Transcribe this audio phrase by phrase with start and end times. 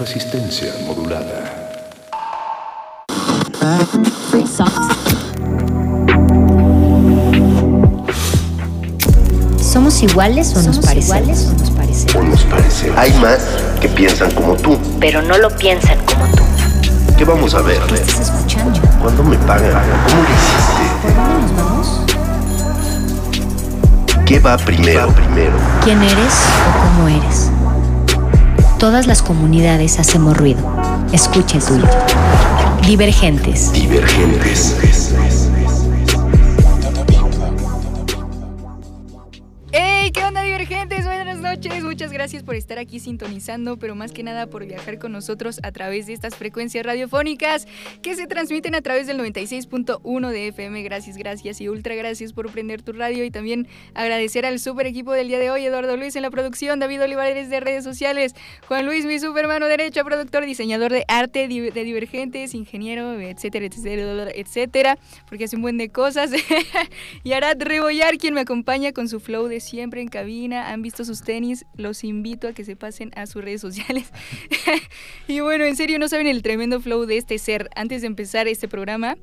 [0.00, 1.76] resistencia modulada.
[9.60, 11.52] ¿Somos iguales o nos parecemos?
[12.16, 12.90] O nos parece.
[12.96, 13.40] Hay más
[13.78, 14.78] que piensan como tú.
[14.98, 16.44] Pero no lo piensan como tú.
[17.18, 17.82] ¿Qué vamos a ver?
[17.92, 18.80] ¿Estás escuchando?
[19.02, 19.70] ¿Cuándo me pagan?
[20.08, 20.82] ¿Cómo lo hiciste?
[21.02, 22.00] ¿Por dónde nos vamos?
[24.24, 25.12] ¿Qué va primero?
[25.12, 25.52] primero?
[25.84, 26.34] ¿Quién eres
[26.66, 27.49] o cómo eres?
[28.80, 30.62] Todas las comunidades hacemos ruido.
[31.12, 31.86] Escucha el.
[32.86, 33.70] Divergentes.
[33.74, 34.74] Divergentes.
[42.20, 46.06] Gracias por estar aquí sintonizando, pero más que nada por viajar con nosotros a través
[46.06, 47.66] de estas frecuencias radiofónicas
[48.02, 50.82] que se transmiten a través del 96.1 de FM.
[50.82, 55.14] Gracias, gracias y ultra gracias por prender tu radio y también agradecer al super equipo
[55.14, 58.34] del día de hoy, Eduardo Luis en la producción, David Olivares de redes sociales,
[58.68, 64.30] Juan Luis, mi super mano derecha, productor, diseñador de arte de divergentes, ingeniero, etcétera, etcétera,
[64.34, 66.32] etcétera, porque hace un buen de cosas.
[67.24, 70.68] y Arad Rebollar, quien me acompaña con su flow de siempre en cabina.
[70.68, 74.10] Han visto sus tenis, los invito a que se pasen a sus redes sociales.
[75.28, 77.70] y bueno, en serio, no saben el tremendo flow de este ser.
[77.74, 79.16] Antes de empezar este programa,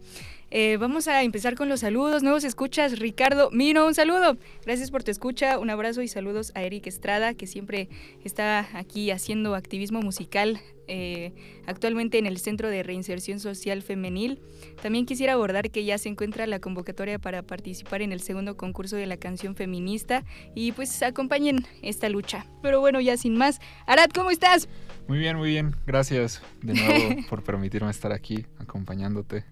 [0.50, 2.24] eh, vamos a empezar con los saludos.
[2.24, 4.38] Nuevos escuchas, Ricardo Mino, un saludo.
[4.66, 7.90] Gracias por tu escucha, un abrazo y saludos a Eric Estrada, que siempre
[8.24, 10.60] está aquí haciendo activismo musical.
[10.88, 11.34] eh,
[11.66, 14.40] actualmente en el Centro de Reinserción Social Femenil.
[14.82, 18.96] También quisiera abordar que ya se encuentra la convocatoria para participar en el segundo concurso
[18.96, 20.24] de la canción feminista
[20.56, 22.46] y pues acompañen esta lucha.
[22.62, 23.60] Pero bueno, ya sin más.
[23.86, 24.68] Arad, ¿cómo estás?
[25.08, 25.76] Muy bien, muy bien.
[25.86, 29.44] Gracias de nuevo por permitirme estar aquí acompañándote.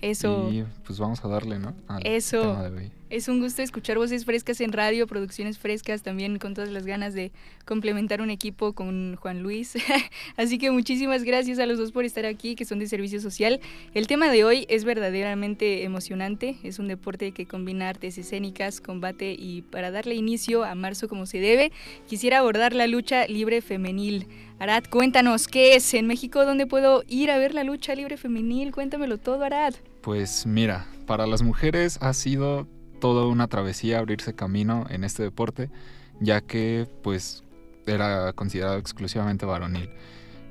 [0.00, 0.48] Eso.
[0.50, 1.74] Y pues vamos a darle, ¿no?
[1.88, 2.40] Al Eso.
[2.40, 2.92] tema de hoy.
[3.08, 7.14] Es un gusto escuchar voces frescas en radio, producciones frescas, también con todas las ganas
[7.14, 7.30] de
[7.64, 9.74] complementar un equipo con Juan Luis.
[10.36, 13.60] Así que muchísimas gracias a los dos por estar aquí, que son de servicio social.
[13.94, 19.36] El tema de hoy es verdaderamente emocionante, es un deporte que combina artes escénicas, combate
[19.38, 21.70] y para darle inicio a marzo como se debe,
[22.08, 24.26] quisiera abordar la lucha libre femenil.
[24.58, 26.44] Arad, cuéntanos, ¿qué es en México?
[26.44, 28.72] ¿Dónde puedo ir a ver la lucha libre femenil?
[28.72, 29.74] Cuéntamelo todo, Arad.
[30.00, 32.66] Pues mira, para las mujeres ha sido
[33.06, 35.70] toda una travesía abrirse camino en este deporte,
[36.18, 37.44] ya que pues
[37.86, 39.90] era considerado exclusivamente varonil.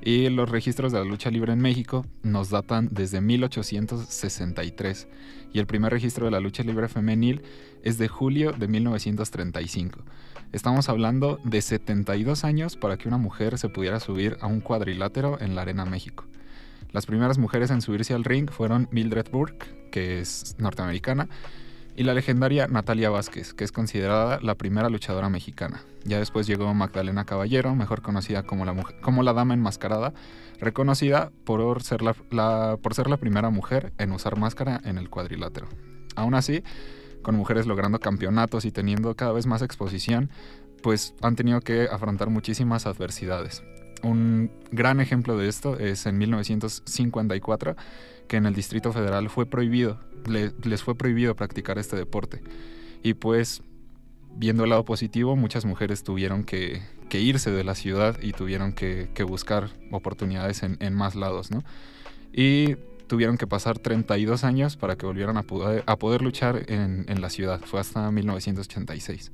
[0.01, 5.09] Y los registros de la lucha libre en México nos datan desde 1863
[5.51, 7.41] y el primer registro de la lucha libre femenil
[7.83, 9.99] es de julio de 1935.
[10.53, 15.41] Estamos hablando de 72 años para que una mujer se pudiera subir a un cuadrilátero
[15.41, 16.23] en la Arena México.
[16.93, 21.27] Las primeras mujeres en subirse al ring fueron Mildred Burke, que es norteamericana,
[21.95, 25.81] y la legendaria Natalia Vázquez, que es considerada la primera luchadora mexicana.
[26.03, 30.13] Ya después llegó Magdalena Caballero, mejor conocida como la, mujer- como la Dama Enmascarada,
[30.59, 35.67] reconocida por ser la, por ser la primera mujer en usar máscara en el cuadrilátero.
[36.15, 36.63] Aún así,
[37.21, 40.29] con mujeres logrando campeonatos y teniendo cada vez más exposición,
[40.83, 43.63] pues han tenido que afrontar muchísimas adversidades.
[44.03, 47.75] Un gran ejemplo de esto es en 1954,
[48.27, 52.41] que en el Distrito Federal fue prohibido, le- les fue prohibido practicar este deporte.
[53.03, 53.61] Y pues,
[54.35, 56.81] viendo el lado positivo, muchas mujeres tuvieron que,
[57.11, 61.49] irse de la ciudad y tuvieron que, buscar oportunidades en, más lados.
[62.33, 62.75] Y
[63.07, 67.61] tuvieron que pasar 32 años para que volvieran a poder, luchar en, la ciudad.
[67.63, 69.31] Fue hasta 1986.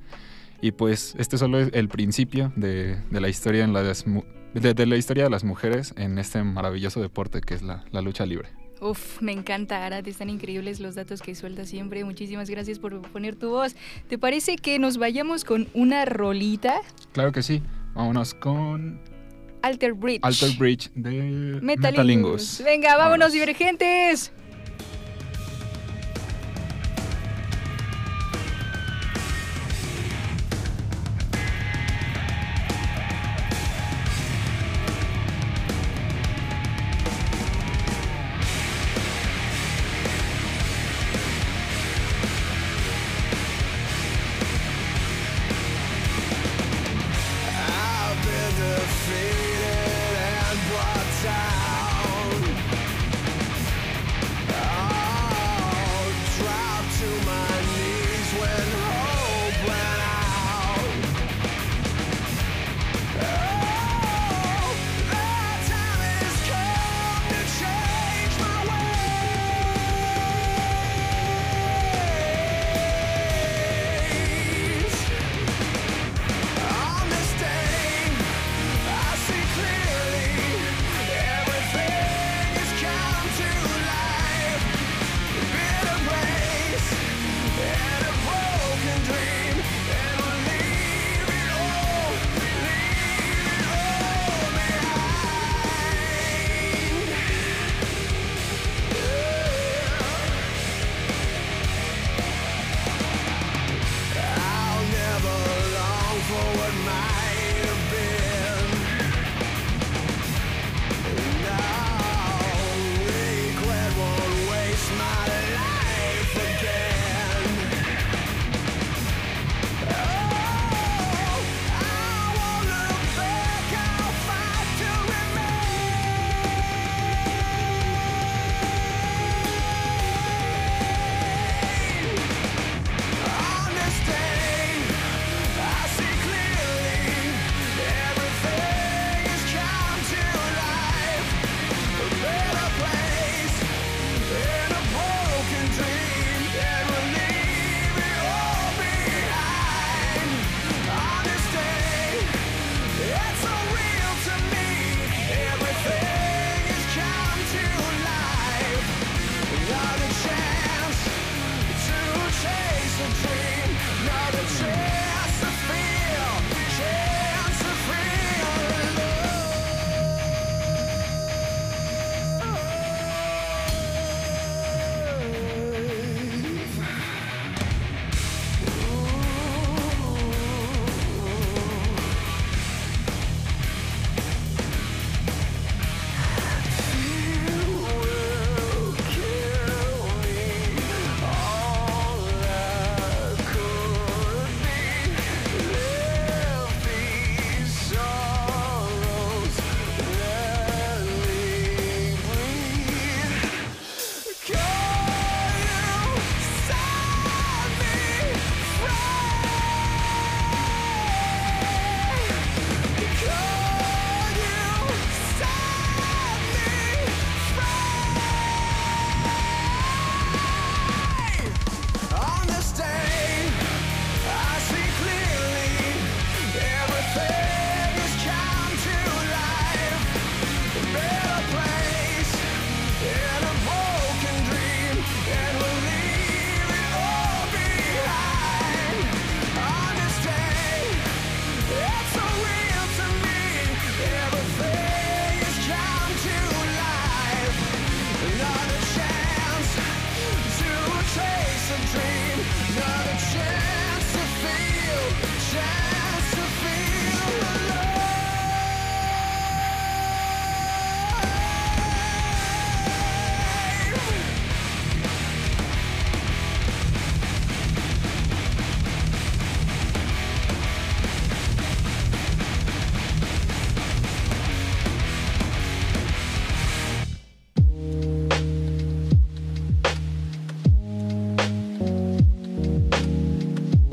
[0.60, 5.44] Y pues este solo es el principio de, la historia de, la historia de las
[5.44, 8.50] mujeres en este maravilloso deporte que es la lucha libre.
[8.82, 12.04] Uf, me encanta, Arad, están increíbles los datos que sueltas siempre.
[12.04, 13.76] Muchísimas gracias por poner tu voz.
[14.08, 16.80] ¿Te parece que nos vayamos con una rolita?
[17.12, 17.62] Claro que sí.
[17.94, 19.00] Vámonos con
[19.62, 20.18] Alter Bridge.
[20.22, 21.12] Alter Bridge de
[21.62, 21.62] Metalingus.
[21.62, 22.62] Metalingus.
[22.64, 23.32] Venga, vámonos, Vámonos.
[23.32, 24.32] divergentes.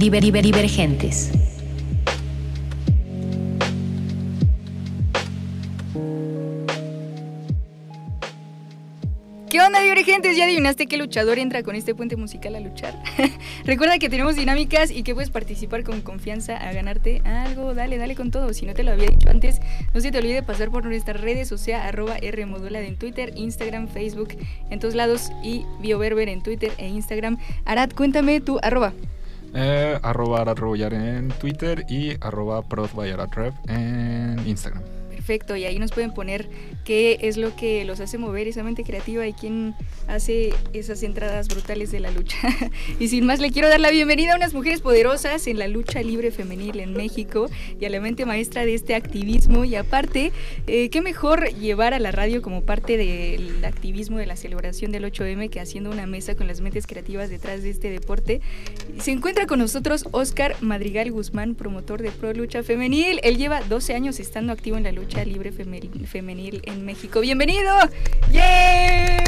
[0.09, 1.29] Diver- diver- divergentes.
[9.51, 10.35] ¿Qué onda, divergentes?
[10.35, 12.95] ¿Ya adivinaste qué luchador entra con este puente musical a luchar?
[13.65, 17.75] Recuerda que tenemos dinámicas y que puedes participar con confianza a ganarte algo.
[17.75, 18.51] Dale, dale con todo.
[18.53, 19.59] Si no te lo había dicho antes,
[19.93, 23.87] no se te olvide pasar por nuestras redes, o sea, arroba Rmodulada en Twitter, Instagram,
[23.87, 24.29] Facebook,
[24.71, 27.37] en todos lados y BioBerber en Twitter e Instagram.
[27.65, 28.93] Arad, cuéntame tu arroba.
[29.53, 34.98] Eh, arroba Aradroyar en Twitter y arroba ProdByAradRev en Instagram.
[35.29, 36.49] Perfecto, y ahí nos pueden poner
[36.83, 39.75] qué es lo que los hace mover esa mente creativa y quién
[40.07, 42.39] hace esas entradas brutales de la lucha.
[42.99, 46.01] y sin más, le quiero dar la bienvenida a unas mujeres poderosas en la lucha
[46.01, 47.47] libre femenil en México
[47.79, 49.65] y a la mente maestra de este activismo.
[49.65, 50.31] Y aparte,
[50.65, 55.03] eh, qué mejor llevar a la radio como parte del activismo de la celebración del
[55.05, 58.41] 8M que haciendo una mesa con las mentes creativas detrás de este deporte.
[58.97, 63.19] Se encuentra con nosotros Oscar Madrigal Guzmán, promotor de Pro Lucha Femenil.
[63.21, 67.19] Él lleva 12 años estando activo en la lucha libre femenil, femenil en México.
[67.19, 67.71] ¡Bienvenido!
[68.31, 69.19] ¡Yay!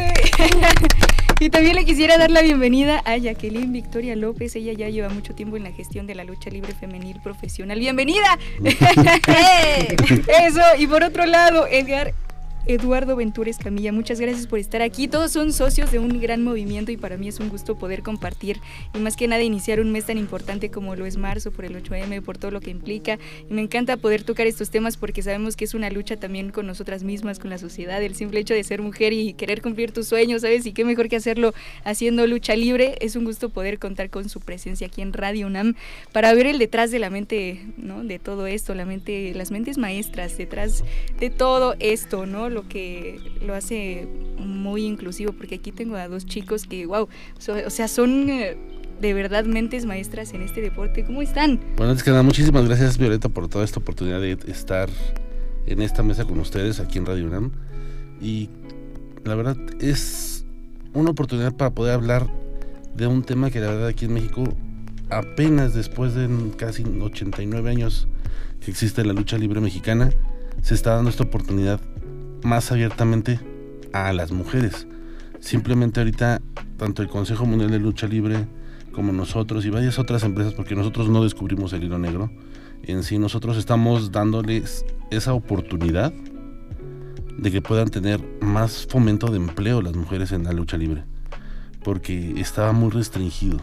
[1.39, 4.55] y también le quisiera dar la bienvenida a Jacqueline Victoria López.
[4.55, 7.79] Ella ya lleva mucho tiempo en la gestión de la lucha libre femenil profesional.
[7.79, 8.37] ¡Bienvenida!
[10.41, 12.13] Eso, y por otro lado, Edgar
[12.67, 15.07] Eduardo Ventures Camilla, muchas gracias por estar aquí.
[15.07, 18.59] Todos son socios de un gran movimiento y para mí es un gusto poder compartir
[18.93, 21.75] y más que nada iniciar un mes tan importante como lo es marzo por el
[21.75, 23.17] 8M, por todo lo que implica.
[23.49, 26.67] Y me encanta poder tocar estos temas porque sabemos que es una lucha también con
[26.67, 30.07] nosotras mismas, con la sociedad, el simple hecho de ser mujer y querer cumplir tus
[30.07, 30.63] sueños, ¿sabes?
[30.67, 32.95] Y qué mejor que hacerlo haciendo lucha libre.
[33.01, 35.75] Es un gusto poder contar con su presencia aquí en Radio UNAM
[36.11, 38.03] para ver el detrás de la mente, ¿no?
[38.03, 40.83] De todo esto, la mente, las mentes maestras detrás
[41.19, 42.50] de todo esto, ¿no?
[42.51, 47.07] Lo que lo hace muy inclusivo, porque aquí tengo a dos chicos que, wow,
[47.39, 48.57] so- o sea, son eh,
[49.01, 51.03] de verdad mentes maestras en este deporte.
[51.03, 51.59] ¿Cómo están?
[51.77, 54.89] Bueno, antes que nada, muchísimas gracias Violeta por toda esta oportunidad de estar
[55.65, 57.51] en esta mesa con ustedes aquí en Radio UNAM.
[58.21, 58.49] Y
[59.23, 60.45] la verdad es
[60.93, 62.27] una oportunidad para poder hablar
[62.95, 64.43] de un tema que la verdad aquí en México
[65.09, 66.27] apenas después de
[66.57, 68.07] casi 89 años
[68.63, 70.11] que existe la lucha libre mexicana,
[70.61, 71.79] se está dando esta oportunidad
[72.43, 73.39] más abiertamente
[73.93, 74.87] a las mujeres.
[75.39, 76.41] Simplemente ahorita,
[76.77, 78.47] tanto el Consejo Mundial de Lucha Libre
[78.91, 82.31] como nosotros y varias otras empresas, porque nosotros no descubrimos el hilo negro,
[82.83, 86.13] en sí nosotros estamos dándoles esa oportunidad
[87.37, 91.03] de que puedan tener más fomento de empleo las mujeres en la lucha libre,
[91.83, 93.59] porque estaba muy restringido.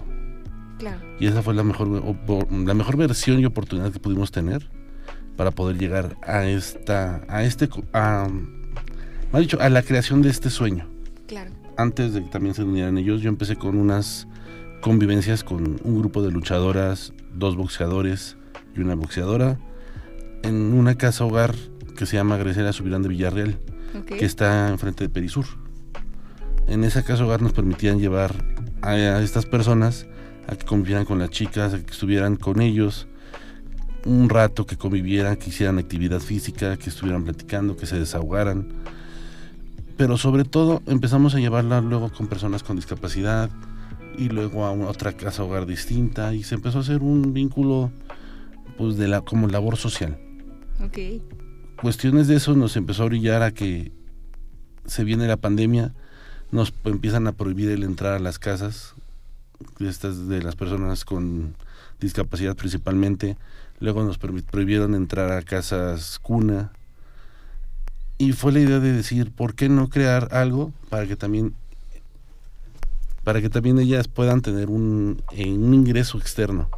[0.78, 1.00] Claro.
[1.18, 4.68] Y esa fue la mejor, la mejor versión y oportunidad que pudimos tener
[5.36, 8.28] para poder llegar a esta, a este, a,
[9.32, 10.86] más dicho, a la creación de este sueño.
[11.26, 11.50] Claro.
[11.76, 14.26] Antes de que también se unieran ellos, yo empecé con unas
[14.80, 18.36] convivencias con un grupo de luchadoras, dos boxeadores
[18.76, 19.58] y una boxeadora,
[20.42, 21.54] en una casa hogar
[21.96, 23.58] que se llama Grecia Subirán de Villarreal
[24.06, 25.46] que está enfrente de Perisur.
[26.66, 28.34] En esa casa hogar nos permitían llevar
[28.82, 30.06] a, a estas personas
[30.46, 33.08] a que convivieran con las chicas, a que estuvieran con ellos
[34.04, 38.68] un rato, que convivieran, que hicieran actividad física, que estuvieran platicando, que se desahogaran.
[39.98, 43.50] Pero sobre todo empezamos a llevarla luego con personas con discapacidad
[44.16, 47.90] y luego a una- otra casa hogar distinta y se empezó a hacer un vínculo
[48.78, 50.18] pues de la como labor social
[50.84, 50.98] Ok.
[51.82, 53.92] cuestiones de eso nos empezó a brillar a que
[54.86, 55.92] se viene la pandemia,
[56.52, 58.94] nos empiezan a prohibir el entrar a las casas,
[59.78, 61.54] de estas de las personas con
[62.00, 63.36] discapacidad principalmente,
[63.80, 66.72] luego nos prohibieron entrar a casas cuna,
[68.18, 71.54] y fue la idea de decir, ¿por qué no crear algo para que también
[73.24, 76.68] para que también ellas puedan tener un, eh, un ingreso externo?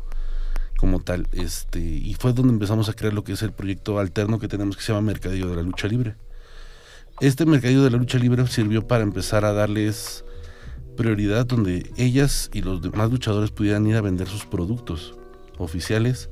[0.80, 1.28] como tal.
[1.32, 4.78] Este, y fue donde empezamos a crear lo que es el proyecto alterno que tenemos
[4.78, 6.16] que se llama Mercadillo de la Lucha Libre.
[7.20, 10.24] Este Mercadillo de la Lucha Libre sirvió para empezar a darles
[10.96, 15.14] prioridad donde ellas y los demás luchadores pudieran ir a vender sus productos
[15.58, 16.30] oficiales,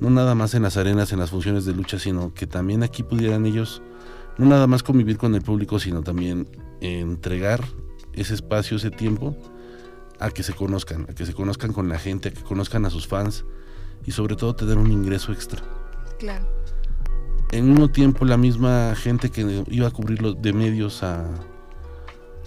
[0.00, 3.02] no nada más en las arenas, en las funciones de lucha, sino que también aquí
[3.02, 3.82] pudieran ellos
[4.40, 6.48] no nada más convivir con el público, sino también
[6.80, 7.62] entregar
[8.14, 9.36] ese espacio, ese tiempo
[10.18, 12.90] a que se conozcan, a que se conozcan con la gente, a que conozcan a
[12.90, 13.44] sus fans
[14.06, 15.62] y sobre todo tener un ingreso extra.
[16.18, 16.46] Claro.
[17.52, 21.28] En un mismo tiempo la misma gente que iba a cubrir los de medios a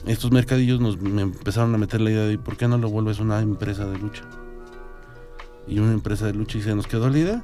[0.08, 3.20] estos mercadillos nos me empezaron a meter la idea de ¿por qué no lo vuelves
[3.20, 4.24] una empresa de lucha?
[5.68, 7.44] Y una empresa de lucha y se nos quedó la idea.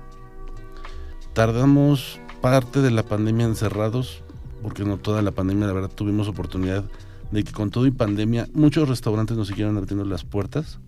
[1.33, 4.23] Tardamos parte de la pandemia encerrados,
[4.61, 6.83] porque no toda la pandemia, la verdad tuvimos oportunidad
[7.31, 10.79] de que con todo y pandemia muchos restaurantes nos siguieron abriendo las puertas,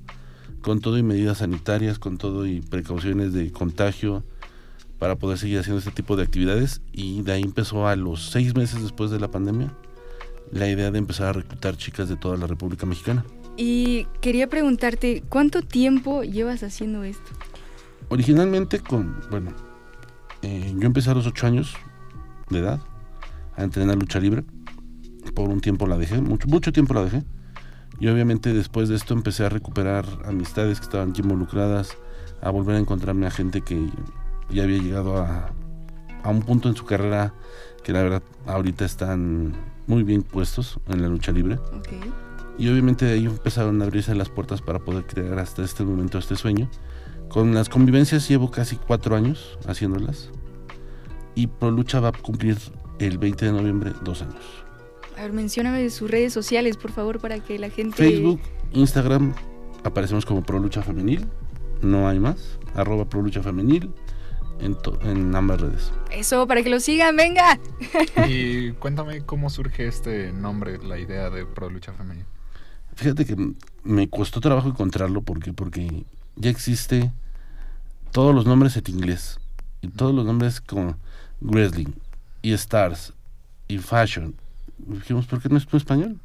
[0.62, 4.24] con todo y medidas sanitarias, con todo y precauciones de contagio
[5.00, 8.56] para poder seguir haciendo este tipo de actividades y de ahí empezó a los seis
[8.56, 9.76] meses después de la pandemia
[10.52, 13.26] la idea de empezar a reclutar chicas de toda la República Mexicana.
[13.58, 17.32] Y quería preguntarte, ¿cuánto tiempo llevas haciendo esto?
[18.10, 19.54] Originalmente con, bueno,
[20.42, 21.74] eh, yo empecé a los ocho años
[22.50, 22.82] de edad
[23.62, 24.44] a entrenar lucha libre.
[25.34, 27.24] Por un tiempo la dejé, mucho, mucho tiempo la dejé.
[28.00, 31.98] Y obviamente después de esto empecé a recuperar amistades que estaban involucradas,
[32.42, 33.90] a volver a encontrarme a gente que
[34.50, 35.54] ya había llegado a,
[36.24, 37.34] a un punto en su carrera
[37.84, 39.54] que la verdad ahorita están
[39.88, 41.56] muy bien puestos en la lucha libre.
[41.56, 41.90] Ok.
[42.58, 46.18] Y obviamente de ahí empezaron a abrirse las puertas para poder crear hasta este momento
[46.18, 46.70] este sueño.
[47.30, 50.30] Con las convivencias llevo casi cuatro años haciéndolas.
[51.34, 52.58] Y Pro Lucha va a cumplir
[53.06, 54.44] el 20 de noviembre dos años.
[55.18, 57.96] A ver, mencióname sus redes sociales, por favor, para que la gente...
[57.96, 58.40] Facebook,
[58.74, 59.34] Instagram,
[59.84, 61.28] aparecemos como Pro Lucha Femenil.
[61.82, 62.58] No hay más.
[62.76, 63.92] Arroba Pro Lucha Femenil
[64.60, 65.92] en, to- en ambas redes.
[66.12, 67.60] Eso, para que lo sigan, venga.
[68.28, 72.26] Y cuéntame cómo surge este nombre, la idea de Pro Lucha Femenil.
[72.96, 73.36] Fíjate que
[73.84, 76.06] me costó trabajo encontrarlo porque porque
[76.36, 77.12] ya existe
[78.12, 79.40] todos los nombres en inglés
[79.82, 80.96] y todos los nombres como
[81.40, 81.94] wrestling
[82.42, 83.14] y stars
[83.68, 84.36] y fashion.
[84.78, 86.20] Dijimos, ¿por qué no es en español?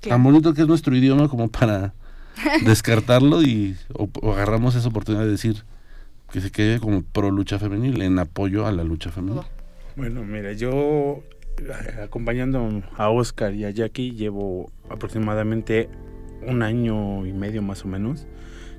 [0.00, 1.92] Tan bonito que es nuestro idioma como para
[2.64, 5.64] descartarlo y o, o agarramos esa oportunidad de decir
[6.32, 9.42] que se quede como pro lucha femenil en apoyo a la lucha femenil.
[9.96, 11.22] Bueno, mira, yo
[11.58, 15.88] eh, acompañando a Oscar y a Jackie llevo aproximadamente
[16.46, 18.26] un año y medio más o menos.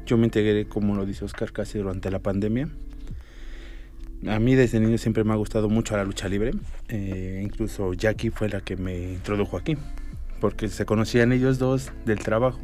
[0.06, 2.70] Yo me integré, como lo dice Oscar, casi durante la pandemia.
[4.28, 6.52] A mí desde niño siempre me ha gustado mucho la lucha libre.
[6.90, 9.78] Eh, incluso Jackie fue la que me introdujo aquí,
[10.40, 12.60] porque se conocían ellos dos del trabajo.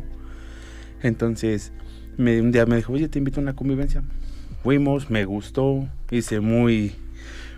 [1.02, 1.72] Entonces,
[2.18, 4.04] un día me dijo, oye, te invito a una convivencia.
[4.64, 6.96] Fuimos, me gustó, hice muy,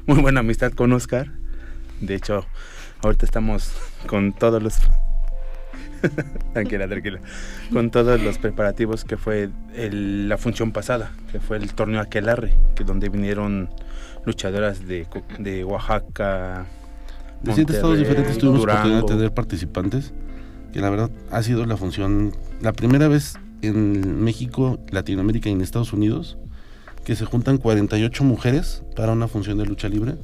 [0.05, 1.31] muy buena amistad con Oscar.
[1.99, 2.45] De hecho,
[3.01, 3.73] ahorita estamos
[4.07, 4.77] con todos los...
[6.53, 7.19] tranquila, tranquila.
[7.73, 12.53] Con todos los preparativos que fue el- la función pasada, que fue el torneo Aquelarre,
[12.75, 13.69] que donde vinieron
[14.25, 15.07] luchadoras de,
[15.39, 16.65] de Oaxaca.
[17.41, 19.07] De siete estados diferentes tuvimos la oportunidad de Durango.
[19.17, 20.13] tener participantes,
[20.73, 25.61] que la verdad ha sido la función, la primera vez en México, Latinoamérica y en
[25.61, 26.37] Estados Unidos,
[27.05, 30.15] que se juntan 48 mujeres para una función de lucha libre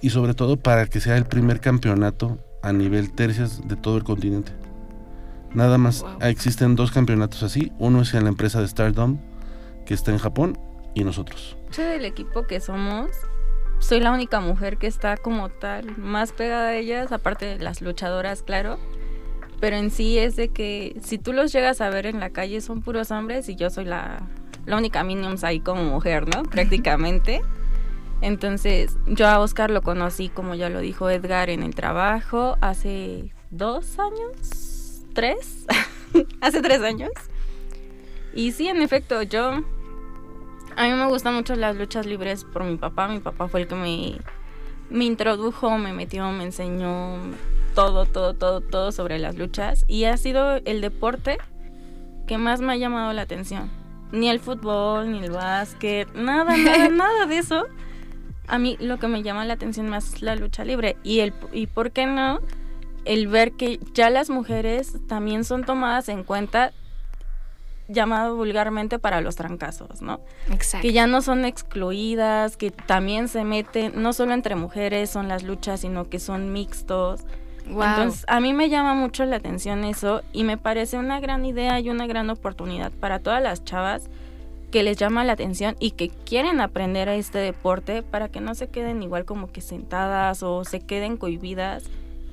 [0.00, 4.04] y sobre todo para que sea el primer campeonato a nivel tercias de todo el
[4.04, 4.52] continente.
[5.52, 6.10] Nada más Wow.
[6.22, 9.18] existen dos campeonatos así, uno es en la empresa de Stardom,
[9.84, 10.58] que está en Japón,
[10.94, 11.56] y nosotros.
[11.72, 13.10] Yo del equipo que somos,
[13.78, 17.80] soy la única mujer que está como tal más pegada a ellas, aparte de las
[17.80, 18.78] luchadoras, claro.
[19.60, 22.60] Pero en sí es de que si tú los llegas a ver en la calle
[22.60, 24.26] son puros hombres y yo soy la,
[24.66, 26.42] la única Minions ahí como mujer, ¿no?
[26.50, 27.42] Prácticamente.
[28.22, 33.32] Entonces yo a Oscar lo conocí, como ya lo dijo Edgar, en el trabajo hace
[33.50, 35.66] dos años, tres,
[36.40, 37.10] hace tres años.
[38.34, 39.64] Y sí, en efecto, yo
[40.76, 43.08] a mí me gustan mucho las luchas libres por mi papá.
[43.08, 44.18] Mi papá fue el que me,
[44.90, 47.18] me introdujo, me metió, me enseñó
[47.74, 49.84] todo, todo, todo, todo sobre las luchas.
[49.88, 51.38] Y ha sido el deporte
[52.26, 53.70] que más me ha llamado la atención.
[54.12, 57.66] Ni el fútbol, ni el básquet, nada, nada, nada de eso.
[58.48, 60.96] A mí lo que me llama la atención más es la lucha libre.
[61.04, 62.40] Y, el, y por qué no,
[63.04, 66.72] el ver que ya las mujeres también son tomadas en cuenta
[67.90, 70.20] llamado vulgarmente para los trancazos, ¿no?
[70.50, 70.86] Exacto.
[70.86, 75.42] Que ya no son excluidas, que también se meten, no solo entre mujeres son las
[75.42, 77.20] luchas, sino que son mixtos.
[77.68, 77.82] Wow.
[77.82, 81.78] Entonces, a mí me llama mucho la atención eso y me parece una gran idea
[81.80, 84.08] y una gran oportunidad para todas las chavas
[84.70, 88.54] que les llama la atención y que quieren aprender a este deporte para que no
[88.54, 91.84] se queden igual como que sentadas o se queden cohibidas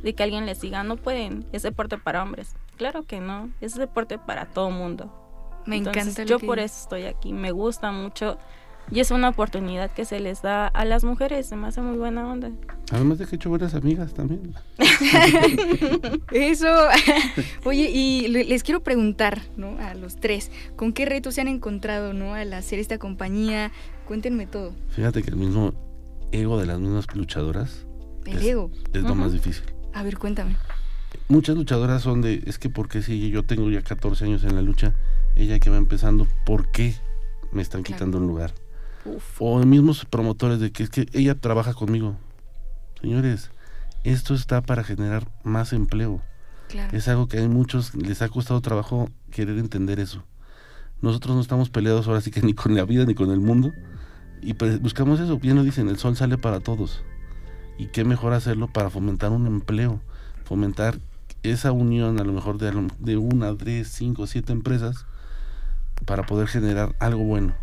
[0.04, 2.56] de que alguien les diga, no pueden, es deporte para hombres.
[2.78, 5.12] Claro que no, es deporte para todo mundo.
[5.67, 8.38] Me Entonces, encanta lo yo que por eso estoy aquí, me gusta mucho
[8.89, 11.97] y es una oportunidad que se les da a las mujeres, se me hace muy
[11.97, 12.51] buena onda.
[12.91, 14.53] Además de que he hecho buenas amigas también.
[16.32, 16.67] Eso.
[17.65, 19.77] Oye, y le- les quiero preguntar, ¿no?
[19.80, 22.34] A los tres, ¿con qué retos se han encontrado, ¿no?
[22.34, 23.71] Al hacer esta compañía.
[24.08, 24.73] Cuéntenme todo.
[24.89, 25.73] Fíjate que el mismo
[26.32, 27.86] ego de las mismas luchadoras
[28.25, 28.71] El Es- ego.
[28.93, 29.65] es lo más difícil.
[29.93, 30.56] A ver, cuéntame.
[31.30, 34.62] Muchas luchadoras son de, es que porque si yo tengo ya 14 años en la
[34.62, 34.93] lucha,
[35.38, 36.95] ella que va empezando, ¿por qué
[37.52, 37.95] me están Claro.
[37.97, 38.54] quitando un lugar?
[39.06, 39.41] Uf.
[39.41, 42.17] O mismos promotores de que es que ella trabaja conmigo.
[43.02, 43.52] Señores,
[44.04, 46.21] esto está para generar más empleo.
[46.69, 46.95] Claro.
[46.97, 50.23] Es algo que a muchos les ha costado trabajo querer entender eso.
[51.02, 53.71] nosotros no estamos peleados ahora sí que ni con la vida ni con el mundo.
[54.41, 57.04] Y pues buscamos eso, bien lo dicen, el sol sale para todos.
[57.78, 60.02] Y qué mejor hacerlo para fomentar un empleo,
[60.43, 60.97] fomentar
[61.43, 65.06] esa unión a lo mejor de, de una, tres, cinco, siete empresas
[66.05, 67.55] para poder generar algo bueno.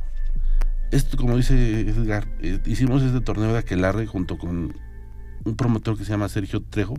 [0.90, 4.74] Esto, como dice Edgar, eh, hicimos este torneo de Aquelarre junto con
[5.44, 6.94] un promotor que se llama Sergio Trejo.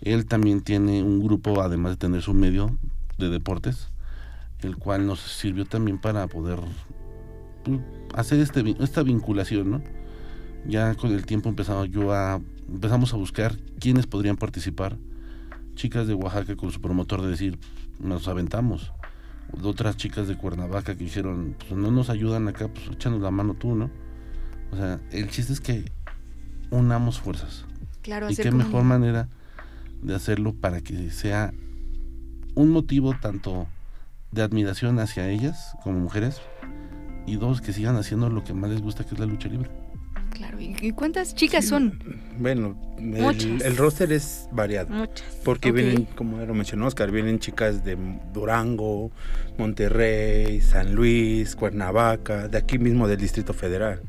[0.00, 2.78] Él también tiene un grupo, además de tener su medio
[3.18, 3.90] de deportes,
[4.60, 6.60] el cual nos sirvió también para poder
[7.64, 7.80] pues,
[8.14, 9.82] hacer este, esta vinculación, ¿no?
[10.66, 14.96] Ya con el tiempo empezaba yo a, empezamos a buscar quiénes podrían participar.
[15.74, 17.58] Chicas de Oaxaca con su promotor de decir,
[18.00, 18.92] nos aventamos.
[19.62, 23.54] Otras chicas de Cuernavaca que dijeron, pues no nos ayudan acá, pues échanos la mano
[23.54, 23.90] tú, ¿no?
[24.72, 25.90] O sea, el chiste es que
[26.70, 27.64] unamos fuerzas.
[28.02, 29.28] Claro, Y qué mejor manera
[30.02, 31.52] de hacerlo para que sea
[32.54, 33.66] un motivo tanto
[34.30, 36.40] de admiración hacia ellas como mujeres
[37.26, 39.70] y dos, que sigan haciendo lo que más les gusta que es la lucha libre.
[40.38, 41.98] Claro, ¿y cuántas chicas son?
[42.38, 44.88] Bueno, el, el roster es variado.
[44.88, 45.26] Muchas.
[45.42, 47.98] Porque vienen, como ya lo mencionó Oscar, vienen chicas de
[48.32, 49.10] Durango,
[49.58, 54.00] Monterrey, San Luis, Cuernavaca, de aquí mismo del Distrito Federal.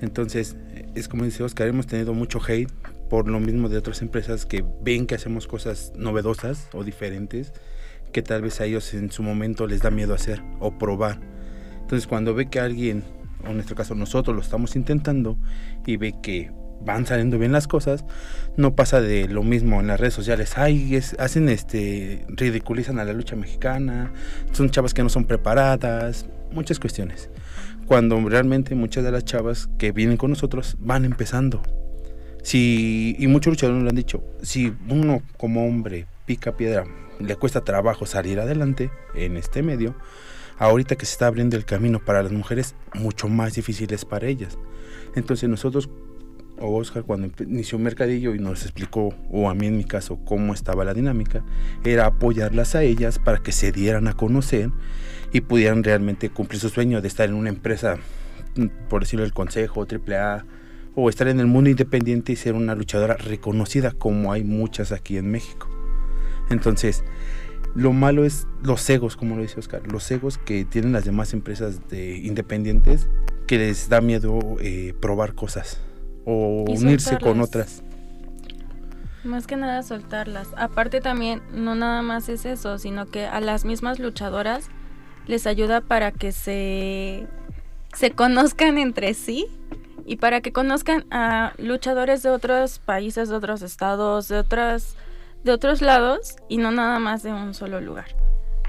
[0.00, 0.56] Entonces,
[0.96, 2.72] es como dice Oscar, hemos tenido mucho hate
[3.08, 7.52] por lo mismo de otras empresas que ven que hacemos cosas novedosas o diferentes
[8.12, 11.20] que tal vez a ellos en su momento les da miedo hacer o probar.
[11.82, 13.04] Entonces, cuando ve que alguien,
[13.50, 15.36] en nuestro caso nosotros lo estamos intentando
[15.86, 16.50] y ve que
[16.84, 18.04] van saliendo bien las cosas,
[18.56, 20.56] no pasa de lo mismo en las redes sociales.
[20.56, 24.12] Ay, es- hacen este, ridiculizan a la lucha mexicana,
[24.52, 27.30] son chavas que no son preparadas, muchas cuestiones.
[27.86, 31.62] Cuando realmente muchas de las chavas que vienen con nosotros van empezando.
[32.42, 36.84] Si, y muchos luchadores lo han dicho, si uno como hombre pica piedra,
[37.18, 39.96] le cuesta trabajo salir adelante en este medio,
[40.58, 44.26] ahorita que se está abriendo el camino para las mujeres, mucho más difícil es para
[44.26, 44.58] ellas.
[45.14, 45.88] Entonces nosotros
[46.58, 50.54] o Oscar cuando inició Mercadillo y nos explicó, o a mí en mi caso, cómo
[50.54, 51.44] estaba la dinámica,
[51.84, 54.70] era apoyarlas a ellas para que se dieran a conocer
[55.32, 57.98] y pudieran realmente cumplir su sueño de estar en una empresa,
[58.88, 60.44] por decirlo el Consejo, AAA,
[60.94, 65.18] o estar en el mundo independiente y ser una luchadora reconocida como hay muchas aquí
[65.18, 65.68] en México.
[66.48, 67.04] Entonces,
[67.76, 71.34] lo malo es los egos, como lo dice Oscar, los egos que tienen las demás
[71.34, 73.08] empresas de independientes
[73.46, 75.78] que les da miedo eh, probar cosas
[76.24, 77.82] o Y unirse con otras.
[79.24, 80.48] Más que nada soltarlas.
[80.56, 84.68] Aparte también, no nada más es eso, sino que a las mismas luchadoras
[85.26, 87.26] les ayuda para que se,
[87.92, 89.48] se conozcan entre sí
[90.06, 94.96] y para que conozcan a luchadores de otros países, de otros estados, de otras
[95.46, 98.14] de otros lados y no nada más de un solo lugar.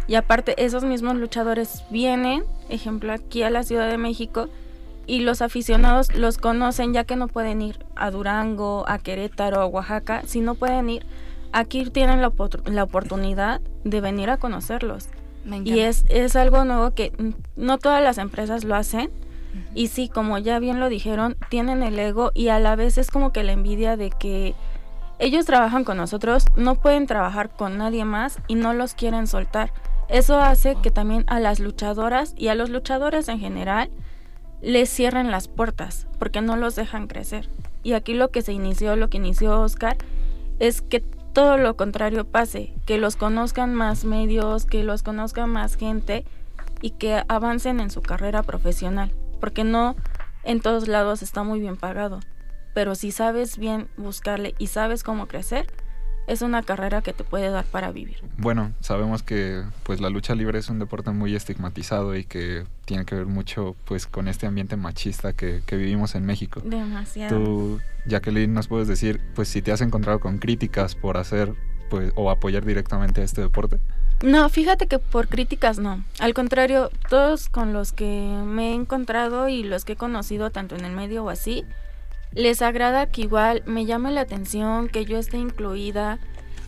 [0.08, 4.48] Y aparte esos mismos luchadores vienen, ejemplo aquí a la Ciudad de México
[5.06, 9.66] y los aficionados los conocen ya que no pueden ir a Durango, a Querétaro, a
[9.66, 11.06] Oaxaca, si no pueden ir,
[11.52, 12.32] aquí tienen la,
[12.66, 15.10] la oportunidad de venir a conocerlos.
[15.63, 17.13] Y es, es algo nuevo que
[17.56, 19.10] no todas las empresas lo hacen.
[19.74, 23.10] Y sí, como ya bien lo dijeron, tienen el ego y a la vez es
[23.10, 24.54] como que la envidia de que
[25.20, 29.74] ellos trabajan con nosotros, no pueden trabajar con nadie más y no los quieren soltar.
[30.10, 33.90] Eso hace que también a las luchadoras y a los luchadores en general
[34.62, 37.50] les cierren las puertas porque no los dejan crecer.
[37.84, 39.98] Y aquí lo que se inició, lo que inició Oscar,
[40.60, 41.00] es que
[41.34, 46.26] todo lo contrario pase, que los conozcan más medios, que los conozca más gente
[46.82, 49.96] y que avancen en su carrera profesional, porque no
[50.44, 52.20] en todos lados está muy bien pagado,
[52.78, 55.66] pero si sabes bien buscarle y sabes cómo crecer,
[56.28, 58.18] es una carrera que te puede dar para vivir.
[58.38, 63.04] Bueno, sabemos que pues la lucha libre es un deporte muy estigmatizado y que tiene
[63.04, 66.62] que ver mucho pues con este ambiente machista que, que vivimos en México.
[66.63, 67.36] Demasiado.
[67.36, 71.56] Tú, Jacqueline, nos puedes decir pues si te has encontrado con críticas por hacer
[71.90, 73.80] pues o apoyar directamente a este deporte.
[74.22, 76.04] No, fíjate que por críticas no.
[76.20, 78.06] Al contrario, todos con los que
[78.46, 81.66] me he encontrado y los que he conocido tanto en el medio o así,
[82.38, 86.19] les agrada que igual me llame la atención, que yo esté incluida,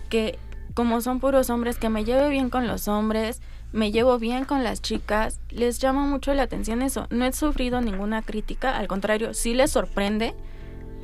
[0.10, 0.40] que
[0.74, 4.64] como son puros hombres, que me lleve bien con los hombres, me llevo bien con
[4.64, 7.06] las chicas, les llama mucho la atención eso.
[7.12, 10.34] No he sufrido ninguna crítica, al contrario, sí les sorprende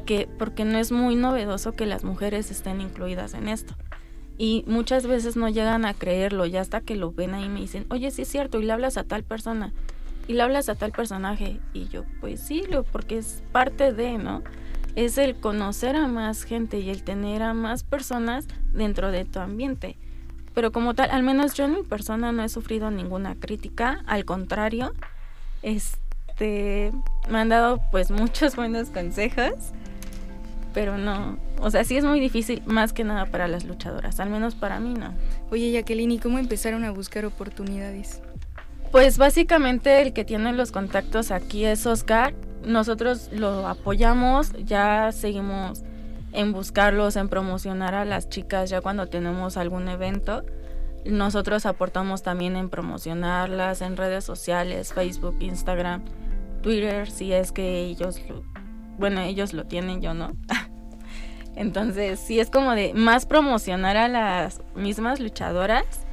[0.08, 3.75] que porque no es muy novedoso que las mujeres estén incluidas en esto.
[4.38, 7.86] Y muchas veces no llegan a creerlo, ya hasta que lo ven ahí me dicen,
[7.89, 9.73] oye, sí es cierto, y le hablas a tal persona,
[10.28, 11.60] y le hablas a tal personaje.
[11.74, 14.44] Y yo, pues sí, lo, porque es parte de, ¿no?
[14.96, 19.40] Es el conocer a más gente y el tener a más personas dentro de tu
[19.40, 19.98] ambiente.
[20.54, 24.24] pero como tal, al menos yo en mi persona no he sufrido ninguna crítica, al
[24.24, 24.94] contrario,
[25.64, 26.94] este,
[27.30, 29.74] me han dado pues muchos buenos consejos,
[30.74, 34.30] pero no, o sea, sí es muy difícil, más que nada para las luchadoras, al
[34.30, 35.14] menos para mí no.
[35.52, 38.22] Oye, Jacqueline, ¿y cómo empezaron a buscar oportunidades?
[38.96, 42.34] Pues básicamente el que tiene los contactos aquí es Oscar.
[42.64, 45.84] Nosotros lo apoyamos, ya seguimos
[46.32, 50.46] en buscarlos, en promocionar a las chicas ya cuando tenemos algún evento.
[51.04, 56.06] Nosotros aportamos también en promocionarlas en redes sociales, Facebook, Instagram,
[56.62, 58.44] Twitter, si es que ellos lo,
[58.98, 60.32] bueno, ellos lo tienen, yo no.
[61.58, 66.05] Entonces, sí es como de más promocionar a las mismas luchadoras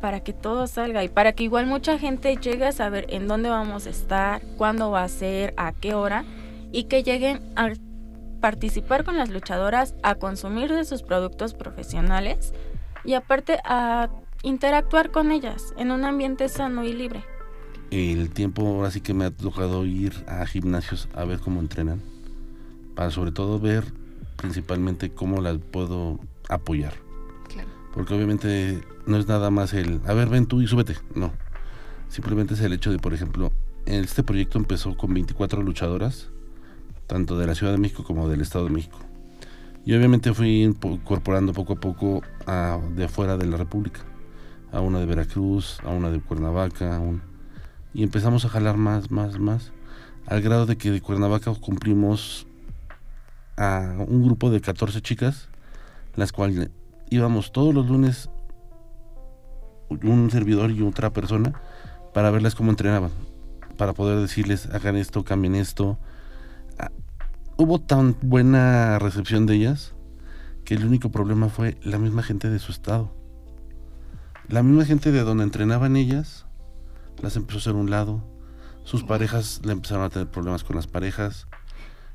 [0.00, 3.48] para que todo salga y para que igual mucha gente llegue a saber en dónde
[3.48, 6.24] vamos a estar, cuándo va a ser, a qué hora
[6.72, 7.72] y que lleguen a
[8.40, 12.52] participar con las luchadoras, a consumir de sus productos profesionales
[13.04, 14.10] y aparte a
[14.42, 17.24] interactuar con ellas en un ambiente sano y libre.
[17.90, 22.02] El tiempo ahora sí que me ha tocado ir a gimnasios a ver cómo entrenan,
[22.94, 23.84] para sobre todo ver
[24.36, 27.05] principalmente cómo las puedo apoyar.
[27.96, 31.32] Porque obviamente no es nada más el, a ver, ven tú y súbete, no.
[32.10, 33.50] Simplemente es el hecho de, por ejemplo,
[33.86, 36.28] este proyecto empezó con 24 luchadoras,
[37.06, 38.98] tanto de la Ciudad de México como del Estado de México.
[39.86, 44.00] Y obviamente fui incorporando poco a poco a, de afuera de la República,
[44.72, 47.00] a una de Veracruz, a una de Cuernavaca, a
[47.94, 49.72] y empezamos a jalar más, más, más,
[50.26, 52.46] al grado de que de Cuernavaca cumplimos
[53.56, 55.48] a un grupo de 14 chicas,
[56.14, 56.68] las cuales
[57.10, 58.30] íbamos todos los lunes
[59.88, 61.60] un servidor y otra persona
[62.12, 63.10] para verlas cómo entrenaban,
[63.76, 65.98] para poder decirles hagan esto, cambien esto.
[66.78, 66.90] Ah,
[67.56, 69.94] hubo tan buena recepción de ellas
[70.64, 73.14] que el único problema fue la misma gente de su estado.
[74.48, 76.46] La misma gente de donde entrenaban ellas
[77.22, 78.24] las empezó a hacer un lado.
[78.84, 81.46] Sus parejas le empezaron a tener problemas con las parejas.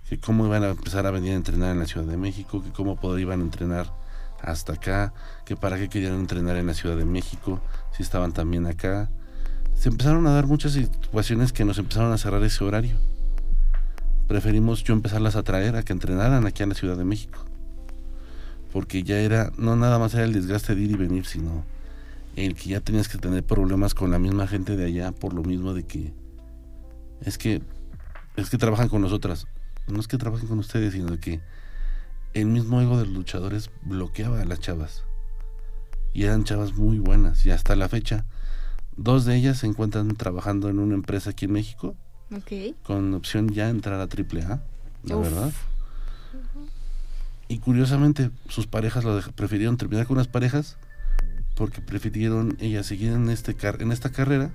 [0.08, 2.72] Que cómo iban a empezar a venir a entrenar en la Ciudad de México, que
[2.72, 3.94] cómo podrían entrenar
[4.44, 5.14] hasta acá,
[5.46, 7.62] que para qué querían entrenar en la Ciudad de México,
[7.96, 9.10] si estaban también acá.
[9.74, 12.98] Se empezaron a dar muchas situaciones que nos empezaron a cerrar ese horario.
[14.28, 17.46] Preferimos yo empezarlas a traer a que entrenaran aquí en la Ciudad de México.
[18.72, 21.64] Porque ya era, no nada más era el desgaste de ir y venir, sino
[22.36, 25.44] el que ya tenías que tener problemas con la misma gente de allá por lo
[25.44, 26.14] mismo de que
[27.26, 27.62] es que
[28.38, 29.48] es que trabajan con nosotras.
[29.88, 31.42] No es que trabajen con ustedes, sino que
[32.34, 35.04] el mismo ego de los luchadores bloqueaba a las chavas.
[36.14, 37.46] Y eran chavas muy buenas.
[37.46, 38.26] Y hasta la fecha,
[38.98, 41.96] dos de ellas se encuentran trabajando en una empresa aquí en México.
[42.36, 42.76] Ok.
[42.84, 44.62] Con opción ya entrar a AAA,
[45.04, 45.24] la Uf.
[45.24, 45.52] verdad.
[47.48, 50.78] Y curiosamente, sus parejas lo prefirieron terminar con unas parejas
[51.56, 54.52] porque prefirieron ellas seguir en, este car- en esta carrera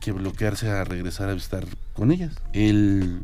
[0.00, 2.34] que bloquearse a regresar a estar con ellas.
[2.52, 3.22] El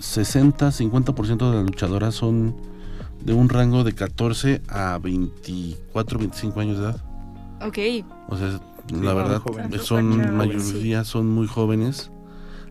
[0.00, 2.56] 60-50% de las luchadoras son
[3.24, 7.04] de un rango de 14 a 24, 25 años de edad.
[7.62, 7.78] Ok.
[8.28, 8.60] O sea,
[8.92, 9.82] la verdad, jóvenes.
[9.82, 12.10] son mayoría son muy jóvenes.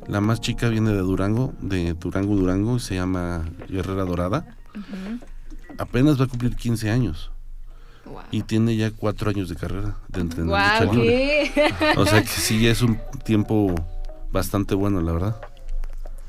[0.07, 4.55] La más chica viene de Durango, de Durango, Durango, y se llama Guerrera Dorada.
[5.77, 7.31] Apenas va a cumplir 15 años
[8.05, 8.19] Wow.
[8.29, 11.51] y tiene ya 4 años de carrera de libre.
[11.55, 11.73] ¿qué?
[11.97, 13.73] O sea que sí ya es un tiempo
[14.31, 15.41] bastante bueno, la verdad.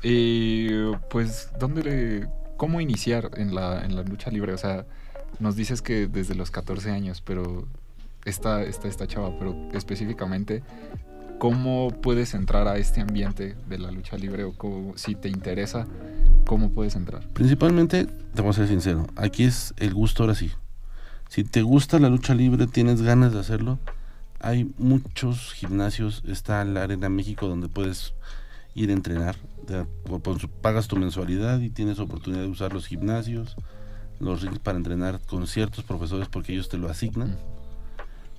[0.03, 4.53] Y pues, ¿dónde ¿cómo iniciar en la, en la lucha libre?
[4.53, 4.85] O sea,
[5.39, 7.67] nos dices que desde los 14 años, pero
[8.25, 10.63] está, está esta chava, pero específicamente,
[11.39, 14.43] ¿cómo puedes entrar a este ambiente de la lucha libre?
[14.43, 15.87] O si te interesa,
[16.45, 17.25] ¿cómo puedes entrar?
[17.33, 20.51] Principalmente, te voy a ser sincero, aquí es el gusto ahora sí.
[21.29, 23.79] Si te gusta la lucha libre, tienes ganas de hacerlo,
[24.39, 28.13] hay muchos gimnasios, está la Arena México donde puedes
[28.77, 29.35] ir a entrenar,
[30.07, 30.19] o
[30.61, 33.55] pagas tu mensualidad y tienes oportunidad de usar los gimnasios,
[34.19, 37.37] los rings para entrenar con ciertos profesores porque ellos te lo asignan.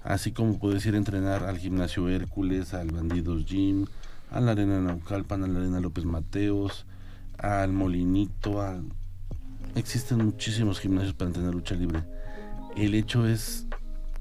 [0.04, 3.86] Así como puedes ir a entrenar al gimnasio Hércules, al Bandidos Gym,
[4.30, 6.86] a la Arena Naucalpan, a la Arena López Mateos,
[7.36, 8.84] al Molinito, al...
[9.74, 12.04] existen muchísimos gimnasios para entrenar lucha libre.
[12.76, 13.66] El hecho es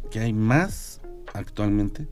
[0.09, 0.99] que hay más
[1.35, 2.07] actualmente,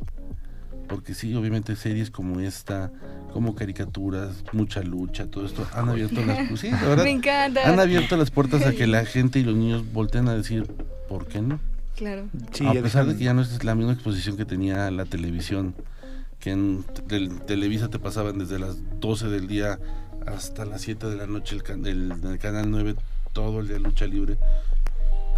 [0.88, 2.92] porque sí, obviamente series como esta,
[3.34, 7.68] como caricaturas, mucha lucha, todo esto, han abierto las sí, la verdad, Me encanta.
[7.70, 10.66] han abierto las puertas a que la gente y los niños volteen a decir,
[11.10, 11.60] ¿por qué no?
[11.96, 12.28] Claro.
[12.52, 15.74] Sí, a pesar de que ya no es la misma exposición que tenía la televisión,
[16.40, 19.80] que en tel- Televisa te pasaban desde las 12 del día
[20.28, 22.96] hasta las 7 de la noche el, can- el- en el canal 9
[23.34, 24.38] todo el día lucha libre.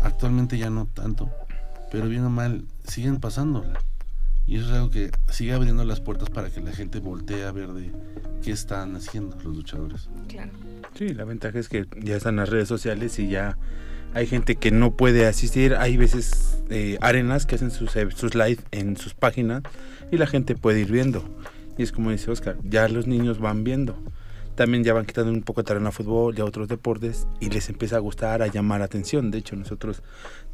[0.04, 1.30] Actualmente ya no tanto.
[1.92, 3.80] pero bien o mal siguen pasándola.
[4.48, 7.52] Y eso es algo que sigue abriendo las puertas para que la gente voltee a
[7.52, 7.92] ver de
[8.42, 10.10] qué están haciendo los luchadores.
[10.30, 10.52] Claro.
[10.96, 13.58] Sí, la ventaja es que ya están las redes sociales y ya
[14.14, 15.76] hay gente que no puede asistir.
[15.76, 19.64] Hay veces eh, arenas que hacen sus, eh, sus live en sus páginas
[20.12, 21.24] y la gente puede ir viendo.
[21.78, 24.02] Y es como dice Oscar, ya los niños van viendo.
[24.56, 27.50] También ya van quitando un poco de terreno a fútbol y a otros deportes y
[27.50, 29.30] les empieza a gustar, a llamar la atención.
[29.30, 30.02] De hecho, nosotros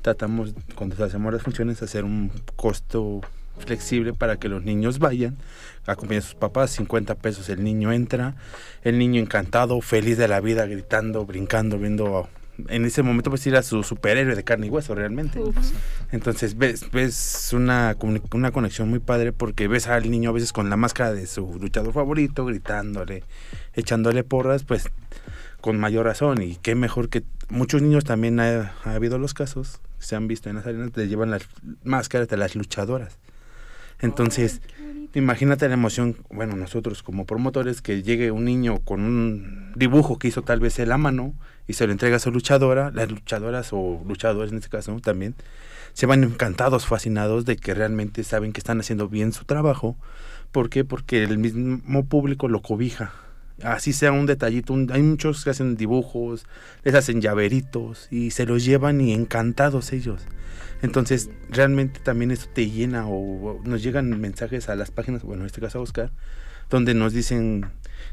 [0.02, 3.22] tratamos, cuando hacemos las funciones, hacer un costo
[3.58, 5.38] flexible para que los niños vayan,
[5.86, 8.36] acompañen a sus papás, 50 pesos el niño entra,
[8.84, 12.28] el niño encantado, feliz de la vida, gritando, brincando, viendo
[12.68, 15.42] en ese momento pues ir a su superhéroe de carne y hueso realmente.
[16.12, 17.98] Entonces ves, ves una,
[18.32, 21.58] una conexión muy padre porque ves al niño a veces con la máscara de su
[21.60, 23.24] luchador favorito, gritándole,
[23.74, 24.86] echándole porras, pues
[25.62, 26.42] con mayor razón.
[26.42, 30.50] Y qué mejor que muchos niños también ha, ha habido los casos, se han visto
[30.50, 31.48] en las arenas, te llevan las
[31.84, 33.18] máscaras de las luchadoras.
[34.00, 34.62] Entonces,
[35.14, 40.28] imagínate la emoción, bueno, nosotros como promotores, que llegue un niño con un dibujo que
[40.28, 41.34] hizo tal vez él a mano
[41.68, 45.36] y se lo entrega a su luchadora, las luchadoras o luchadores en este caso también,
[45.94, 49.96] se van encantados, fascinados de que realmente saben que están haciendo bien su trabajo.
[50.52, 50.84] ¿Por qué?
[50.84, 53.14] Porque el mismo público lo cobija.
[53.62, 56.46] Así sea un detallito, hay muchos que hacen dibujos,
[56.84, 60.26] les hacen llaveritos y se los llevan y encantados ellos.
[60.82, 65.48] Entonces, realmente también eso te llena o, nos llegan mensajes a las páginas, bueno, en
[65.48, 66.12] este caso a Oscar,
[66.70, 67.68] donde nos dicen,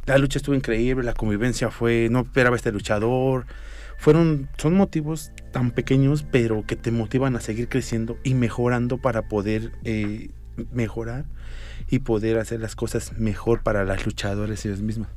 [0.06, 3.46] la lucha estuvo increíble, la convivencia fue, no esperaba este luchador.
[3.98, 9.28] Fueron, son motivos tan pequeños, pero que te motivan a seguir creciendo y mejorando para
[9.28, 10.30] poder eh,
[10.72, 11.24] mejorar
[11.88, 15.08] y poder hacer las cosas mejor para las luchadoras ellas mismas.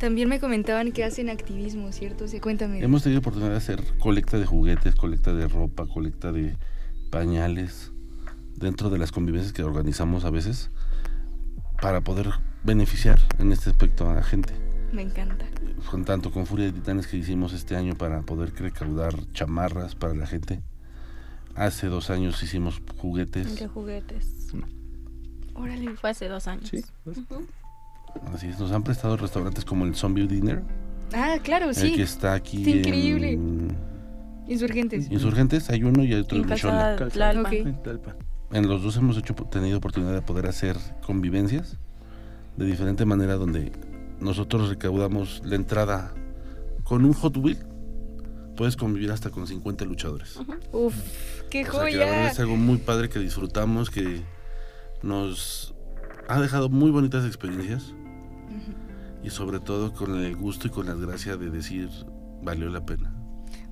[0.00, 2.26] También me comentaban que hacen activismo, ¿cierto?
[2.26, 2.82] Sí, cuéntame.
[2.82, 6.56] Hemos tenido oportunidad de hacer colecta de juguetes, colecta de ropa, colecta de
[7.10, 7.92] pañales
[8.56, 10.70] dentro de las convivencias que organizamos a veces
[11.82, 12.30] para poder
[12.64, 14.54] beneficiar en este aspecto a la gente.
[14.90, 15.44] Me encanta.
[15.90, 20.14] Con tanto con Furia de Titanes que hicimos este año para poder recaudar chamarras para
[20.14, 20.62] la gente.
[21.54, 23.60] Hace dos años hicimos juguetes.
[23.60, 24.48] De juguetes.
[25.52, 25.94] Órale.
[25.96, 26.70] Fue hace dos años.
[26.70, 26.82] Sí.
[27.04, 27.46] Ujú.
[28.34, 30.62] Así es, nos han prestado restaurantes como el Zombie Dinner,
[31.12, 31.92] Ah, claro, el sí.
[31.94, 33.32] que está aquí Está increíble.
[33.32, 33.76] en
[34.46, 35.10] Insurgentes.
[35.10, 36.44] Insurgentes, hay uno y hay otro En
[38.52, 41.76] en los dos hemos hecho tenido oportunidad de poder hacer convivencias
[42.56, 43.70] de diferente manera donde
[44.18, 46.12] nosotros recaudamos la entrada
[46.82, 47.58] con un Hot Wheel.
[48.56, 50.36] Puedes convivir hasta con 50 luchadores.
[50.72, 50.94] Uf,
[51.48, 52.30] qué O sea, que la verdad joya.
[52.32, 54.20] es algo muy padre que disfrutamos, que
[55.02, 55.74] nos
[56.28, 57.94] ha dejado muy bonitas experiencias
[59.22, 61.88] y sobre todo con el gusto y con la gracia de decir
[62.42, 63.12] valió la pena.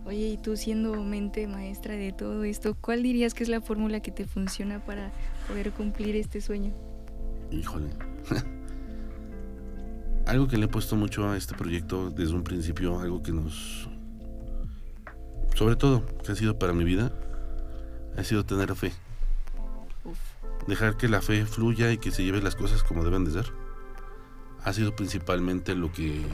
[0.05, 4.01] Oye, y tú siendo mente maestra de todo esto, ¿cuál dirías que es la fórmula
[4.01, 5.13] que te funciona para
[5.47, 6.73] poder cumplir este sueño?
[7.51, 7.89] Híjole.
[10.29, 13.89] algo que le he puesto mucho a este proyecto desde un principio, algo que nos...
[15.55, 17.11] Sobre todo, que ha sido para mi vida,
[18.17, 18.93] ha sido tener fe.
[20.67, 23.47] Dejar que la fe fluya y que se lleve las cosas como deben de ser.
[24.69, 26.27] Ha sido principalmente lo que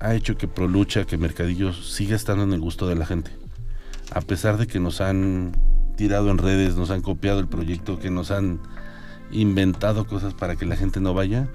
[0.00, 3.30] ha hecho que Prolucha, que Mercadillo siga estando en el gusto de la gente.
[4.14, 5.52] A pesar de que nos han
[5.94, 8.60] tirado en redes, nos han copiado el proyecto, que nos han
[9.30, 11.50] inventado cosas para que la gente no vaya,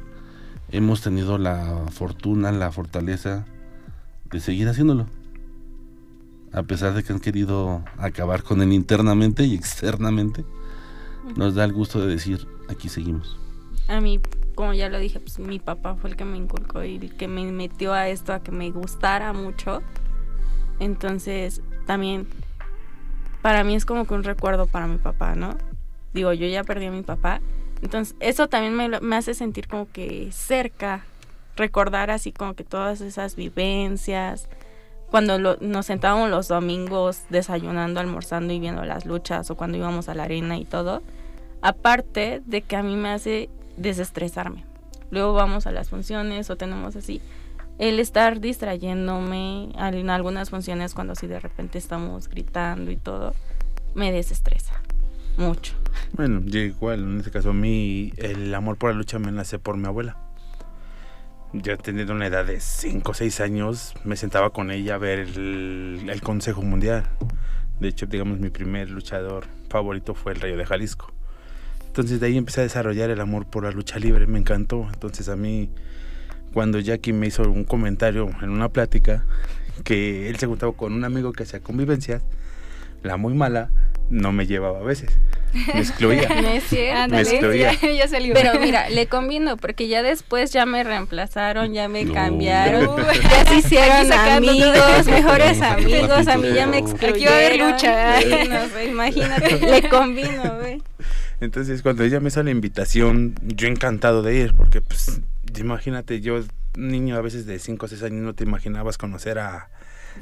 [0.69, 3.43] hemos tenido la fortuna, la fortaleza
[4.29, 5.07] de seguir haciéndolo.
[6.53, 10.45] A pesar de que han querido acabar con él internamente y externamente,
[11.35, 13.39] nos da el gusto de decir, aquí seguimos.
[13.87, 14.19] A mí,
[14.57, 17.43] como ya lo dije, pues mi papá fue el que me inculcó y que me
[17.51, 19.83] metió a esto, a que me gustara mucho.
[20.79, 22.27] Entonces, también,
[23.43, 25.55] para mí es como que un recuerdo para mi papá, ¿no?
[26.11, 27.39] Digo, yo ya perdí a mi papá.
[27.83, 31.05] Entonces, eso también me, me hace sentir como que cerca,
[31.55, 34.49] recordar así como que todas esas vivencias.
[35.11, 40.15] Cuando nos sentábamos los domingos desayunando, almorzando y viendo las luchas, o cuando íbamos a
[40.15, 41.03] la arena y todo.
[41.61, 44.65] Aparte de que a mí me hace desestresarme.
[45.09, 47.21] Luego vamos a las funciones o tenemos así.
[47.79, 53.33] El estar distrayéndome en algunas funciones cuando así de repente estamos gritando y todo,
[53.93, 54.81] me desestresa
[55.37, 55.75] mucho.
[56.13, 59.59] Bueno, yo igual, en este caso a mí el amor por la lucha me nace
[59.59, 60.17] por mi abuela.
[61.53, 65.19] Yo teniendo una edad de 5 o 6 años, me sentaba con ella a ver
[65.19, 67.03] el, el Consejo Mundial.
[67.79, 71.13] De hecho, digamos, mi primer luchador favorito fue el Rayo de Jalisco.
[71.97, 74.87] Entonces de ahí empecé a desarrollar el amor por la lucha libre, me encantó.
[74.93, 75.67] Entonces a mí,
[76.53, 79.25] cuando Jackie me hizo un comentario en una plática,
[79.83, 82.21] que él se juntaba con un amigo que hacía convivencias,
[83.01, 83.71] la muy mala,
[84.11, 85.09] no me llevaba a veces.
[85.73, 86.29] Me excluía.
[86.39, 86.99] No es cierto.
[87.01, 87.73] Ándale, excluía.
[87.81, 88.35] ya, ya salió.
[88.35, 92.13] Pero mira, le combino porque ya después ya me reemplazaron, ya me No.
[92.13, 94.71] cambiaron, ya se hicieron amigos,
[95.03, 95.03] todo.
[95.15, 97.33] mejores amigos, a mí ya me Aquí excluyeron.
[97.33, 98.19] va a haber lucha.
[98.49, 100.79] No sé, imagínate, le combino, güey.
[101.39, 105.21] Entonces, cuando ella me hizo la invitación, yo encantado de ir, porque, pues,
[105.57, 106.41] imagínate, yo,
[106.75, 109.69] niño a veces de 5 o 6 años, no te imaginabas conocer a,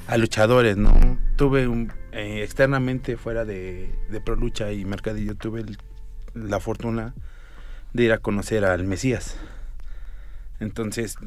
[0.08, 1.18] a luchadores, ¿no?
[1.38, 1.64] Tuve
[2.12, 5.66] eh, externamente, fuera de, de Pro Lucha y Mercadillo, tuve
[6.34, 7.14] la fortuna
[7.94, 9.38] de ir a conocer al Mesías.
[10.60, 11.18] Entonces,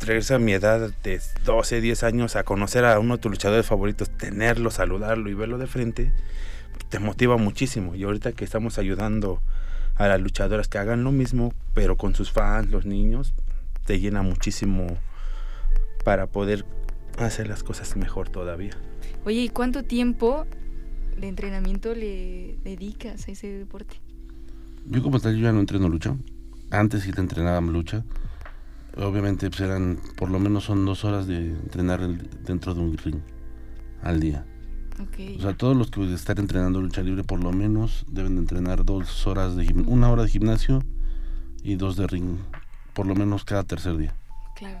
[0.00, 3.66] regresar a mi edad de 12, 10 años a conocer a uno de tus luchadores
[3.66, 6.12] favoritos, tenerlo, saludarlo y verlo de frente,
[6.88, 7.94] te motiva muchísimo.
[7.94, 9.40] Y ahorita que estamos ayudando
[9.94, 13.34] a las luchadoras que hagan lo mismo, pero con sus fans, los niños,
[13.84, 14.86] te llena muchísimo
[16.04, 16.64] para poder
[17.18, 18.72] hacer las cosas mejor todavía.
[19.24, 20.46] Oye, ¿y cuánto tiempo
[21.18, 24.00] de entrenamiento le dedicas a ese deporte?
[24.86, 26.16] Yo como tal, yo ya no entreno lucha.
[26.70, 28.04] Antes sí te entrenaba lucha.
[28.96, 32.00] Obviamente pues eran, por lo menos son dos horas de entrenar
[32.44, 33.20] dentro de un ring
[34.02, 34.44] al día.
[35.38, 38.84] O sea, todos los que están entrenando lucha libre por lo menos deben de entrenar
[38.84, 40.82] dos horas de gim- una hora de gimnasio
[41.62, 42.36] y dos de ring,
[42.94, 44.14] por lo menos cada tercer día.
[44.56, 44.78] Claro.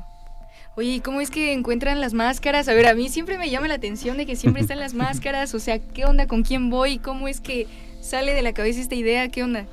[0.76, 2.68] Oye, ¿y cómo es que encuentran las máscaras?
[2.68, 5.52] A ver, a mí siempre me llama la atención de que siempre están las máscaras.
[5.54, 6.26] O sea, ¿qué onda?
[6.28, 6.98] ¿Con quién voy?
[6.98, 7.66] ¿Cómo es que
[8.00, 9.28] sale de la cabeza esta idea?
[9.28, 9.66] ¿Qué onda?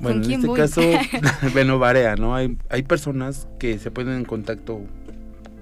[0.00, 0.58] Bueno, en quién este voy?
[0.58, 0.80] caso,
[1.52, 2.34] bueno, varía, ¿no?
[2.34, 4.80] Hay, hay personas que se ponen en contacto,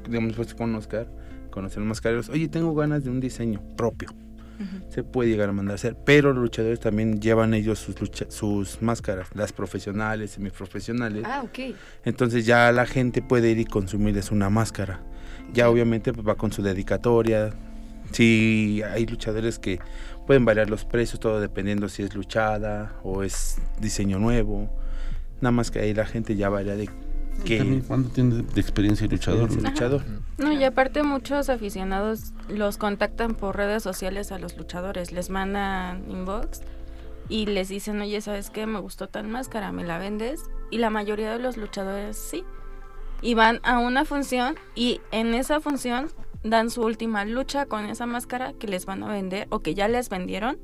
[0.08, 1.08] digamos, pues con Oscar,
[1.56, 2.28] conocen los.
[2.28, 4.10] Oye, tengo ganas de un diseño propio.
[4.10, 4.90] Ujú.
[4.90, 8.30] Se puede llegar a mandar a hacer, pero los luchadores también llevan ellos sus, lucha-
[8.30, 11.24] sus máscaras, las profesionales, semiprofesionales.
[11.26, 11.74] Ah, ok.
[12.04, 15.00] Entonces ya la gente puede ir y consumirles una máscara.
[15.54, 17.54] Ya obviamente pues, va con su dedicatoria.
[18.12, 19.78] Sí, hay luchadores que
[20.26, 24.70] pueden variar los precios, todo dependiendo si es luchada o es diseño nuevo.
[25.40, 26.88] Nada más que ahí la gente ya varía de
[27.36, 29.50] También, qué ¿Cuánto tiene de experiencia luchador?
[29.50, 30.02] el luchador.
[30.38, 36.04] No, y aparte muchos aficionados los contactan por redes sociales a los luchadores, les mandan
[36.10, 36.62] inbox
[37.28, 38.66] y les dicen, oye, ¿sabes qué?
[38.66, 40.40] Me gustó tal máscara, ¿me la vendes?
[40.70, 42.44] Y la mayoría de los luchadores sí.
[43.22, 46.10] Y van a una función y en esa función
[46.44, 49.88] dan su última lucha con esa máscara que les van a vender o que ya
[49.88, 50.58] les vendieron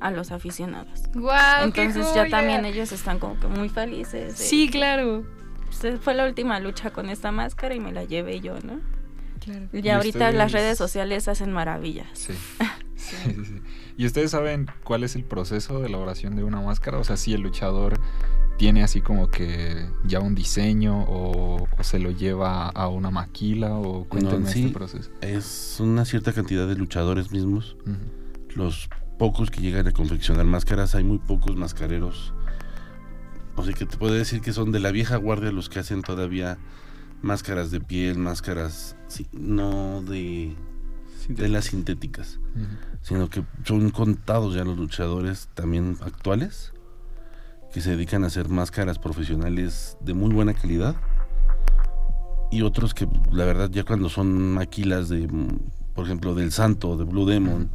[0.00, 1.02] a los aficionados.
[1.14, 1.64] ¡Guau!
[1.64, 4.34] Entonces ya también ellos están como que muy felices.
[4.34, 5.24] Sí, claro.
[5.80, 8.80] "Pues, fue la última lucha con esta máscara y me la llevé yo, ¿no?
[9.40, 9.68] Claro.
[9.72, 12.08] Ya ¿Y ahorita las redes sociales hacen maravillas.
[12.14, 12.34] Sí.
[13.00, 13.62] Sí, sí, sí.
[13.96, 16.98] ¿Y ustedes saben cuál es el proceso de elaboración de una máscara?
[16.98, 17.98] O sea, si el luchador
[18.58, 23.72] tiene así como que ya un diseño o, o se lo lleva a una maquila
[23.72, 24.64] o cuéntenme sí.
[24.64, 25.10] este proceso.
[25.22, 27.78] Es una cierta cantidad de luchadores mismos.
[28.54, 32.34] Los pocos que llegan a confeccionar máscaras, hay muy pocos mascareros.
[33.60, 36.02] O sea que te puedo decir que son de la vieja guardia los que hacen
[36.02, 36.58] todavía
[37.22, 40.54] máscaras de piel, máscaras sí, no de,
[41.28, 42.40] de las sintéticas,
[43.02, 46.72] sino que son contados ya los luchadores también actuales
[47.72, 50.96] que se dedican a hacer máscaras profesionales de muy buena calidad
[52.50, 55.28] y otros que la verdad ya cuando son maquilas de
[55.94, 57.70] por ejemplo del Santo de Blue Demon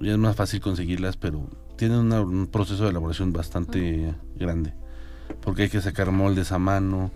[0.00, 1.48] ya es más fácil conseguirlas pero
[1.78, 4.74] tienen una- un proceso de elaboración bastante grande
[5.40, 7.10] porque hay que sacar moldes a mano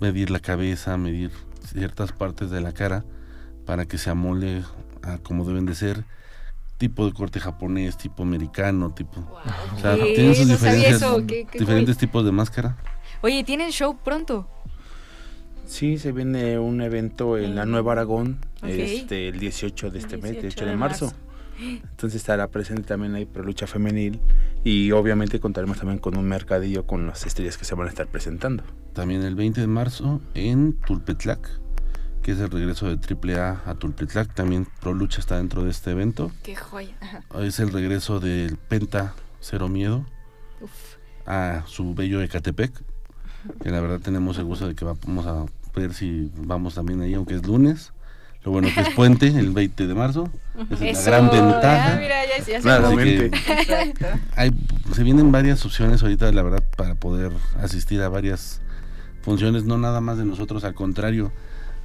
[0.00, 1.30] medir la cabeza medir
[1.72, 3.04] ciertas partes de la cara
[3.66, 4.62] para que se amole
[5.02, 6.04] a como deben de ser
[6.78, 10.14] tipo de corte japonés tipo americano tipo o sea, ¿Qué?
[10.14, 12.00] tienen sus No sabía diferencias eso, qué- qué diferentes cool.
[12.00, 12.76] tipos de máscara
[13.22, 14.48] Oye, ¿tienen show pronto?
[15.66, 20.32] Sí, se viene un evento en la Nueva Aragón este, el 18 de este mes,
[20.32, 21.04] 18 18 de de marzo.
[21.06, 21.20] marzo.
[21.60, 24.20] Entonces estará presente también ahí Pro Lucha Femenil
[24.64, 28.06] y obviamente contaremos también con un mercadillo con las estrellas que se van a estar
[28.06, 28.62] presentando.
[28.94, 31.48] también el 20 de marzo en Tulpetlac,
[32.22, 34.34] que es el regreso de AAA a Tulpetlac.
[34.34, 36.30] También Pro Lucha está dentro de este evento.
[36.42, 36.96] Qué joya.
[37.38, 40.04] Es el regreso del Penta Cero Miedo
[40.60, 40.70] Uf.
[41.26, 42.72] a su bello Ecatepec.
[43.62, 47.14] Que la verdad tenemos el gusto de que vamos a ver si vamos también ahí,
[47.14, 47.92] aunque es lunes.
[48.44, 50.30] Lo bueno que es puente, el 20 de marzo.
[50.70, 51.96] Esa es Eso, la gran ya, ventaja.
[52.00, 53.30] mira, ya, ya Claro, que
[54.34, 54.50] hay,
[54.94, 58.60] se vienen varias opciones ahorita, la verdad, para poder asistir a varias
[59.22, 61.32] funciones, no nada más de nosotros, al contrario,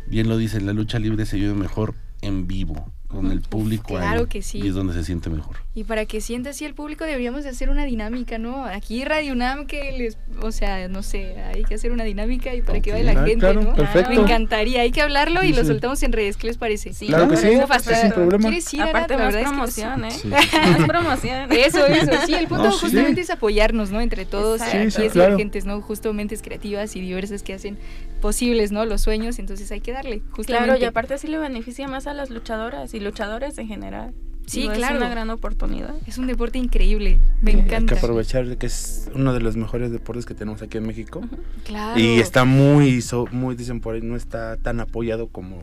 [0.07, 2.89] bien lo dicen, la lucha libre se vive mejor en vivo.
[3.07, 4.59] Con el público ahí, claro que sí.
[4.59, 5.57] y es donde se siente mejor.
[5.73, 8.65] Y para que sienta así el público deberíamos de hacer una dinámica, ¿no?
[8.65, 12.61] Aquí Radio UNAM que les, o sea, no sé, hay que hacer una dinámica y
[12.61, 13.73] para que vaya la Ah, gente, claro, ¿no?
[13.73, 14.09] perfecto.
[14.09, 15.67] Me encantaría, hay que hablarlo y Sí, lo sí.
[15.67, 16.93] soltamos en redes, ¿qué les parece?
[16.93, 18.43] Sí, Claro que sí, sin problema.
[18.49, 20.11] ¿Quieres ir, Aparte más verdad es que promoción, ¿eh?
[20.11, 21.51] Sí, Más promoción.
[21.51, 22.79] Eso, eso, sí, el punto No, sí.
[22.81, 24.01] justamente es apoyarnos, ¿no?
[24.01, 25.31] Entre todos, aquí Sí, sí, es claro.
[25.31, 25.81] divergentes, ¿no?
[25.81, 27.77] Justo mentes creativas y diversas que hacen
[28.25, 28.85] posibles, ¿no?
[28.85, 30.65] Los sueños, entonces hay que darle, justamente.
[30.69, 34.15] Claro, y aparte sí le beneficia más a las luchadoras y luchadores en general.
[34.47, 34.95] Sí, Digo, claro.
[34.95, 35.93] Es una gran oportunidad.
[36.07, 37.95] Es un deporte increíble, me Hay que encanta.
[37.95, 41.21] aprovechar que es uno de los mejores deportes que tenemos aquí en México.
[41.65, 41.99] Claro.
[41.99, 45.61] Y está muy, so- muy, dicen por ahí, no está tan apoyado como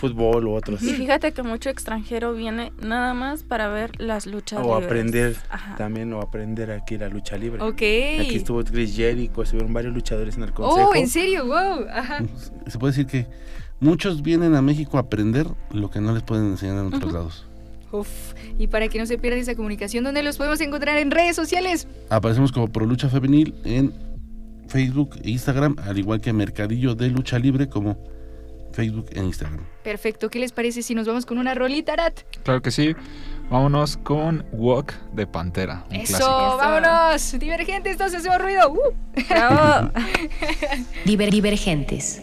[0.00, 0.82] fútbol u otros.
[0.82, 4.84] Y fíjate que mucho extranjero viene nada más para ver las luchas O libres.
[4.86, 5.76] aprender Ajá.
[5.76, 7.62] también, o aprender aquí la lucha libre.
[7.62, 7.74] Ok.
[8.22, 10.90] Aquí estuvo Chris Jericho, estuvieron varios luchadores en el consejo.
[10.90, 11.44] Oh, ¿en serio?
[11.46, 11.86] Wow.
[11.92, 12.22] Ajá.
[12.66, 13.26] Se puede decir que
[13.78, 17.46] muchos vienen a México a aprender lo que no les pueden enseñar en otros lados.
[17.92, 18.08] Uf.
[18.58, 21.88] Y para que no se pierda esa comunicación, ¿dónde los podemos encontrar en redes sociales?
[22.08, 23.92] Aparecemos como Pro Lucha Femenil en
[24.68, 27.98] Facebook e Instagram, al igual que Mercadillo de Lucha Libre como
[28.72, 29.64] Facebook e Instagram.
[29.82, 30.28] Perfecto.
[30.30, 32.20] ¿Qué les parece si nos vamos con una rolita, Arat?
[32.44, 32.94] Claro que sí.
[33.50, 35.84] Vámonos con Walk de Pantera.
[35.90, 36.56] Un Eso, clásico.
[36.58, 37.38] vámonos.
[37.38, 38.70] Divergentes, entonces hacemos ruido.
[38.72, 38.94] Uh.
[39.28, 39.90] Bravo.
[41.04, 42.22] Diver- divergentes.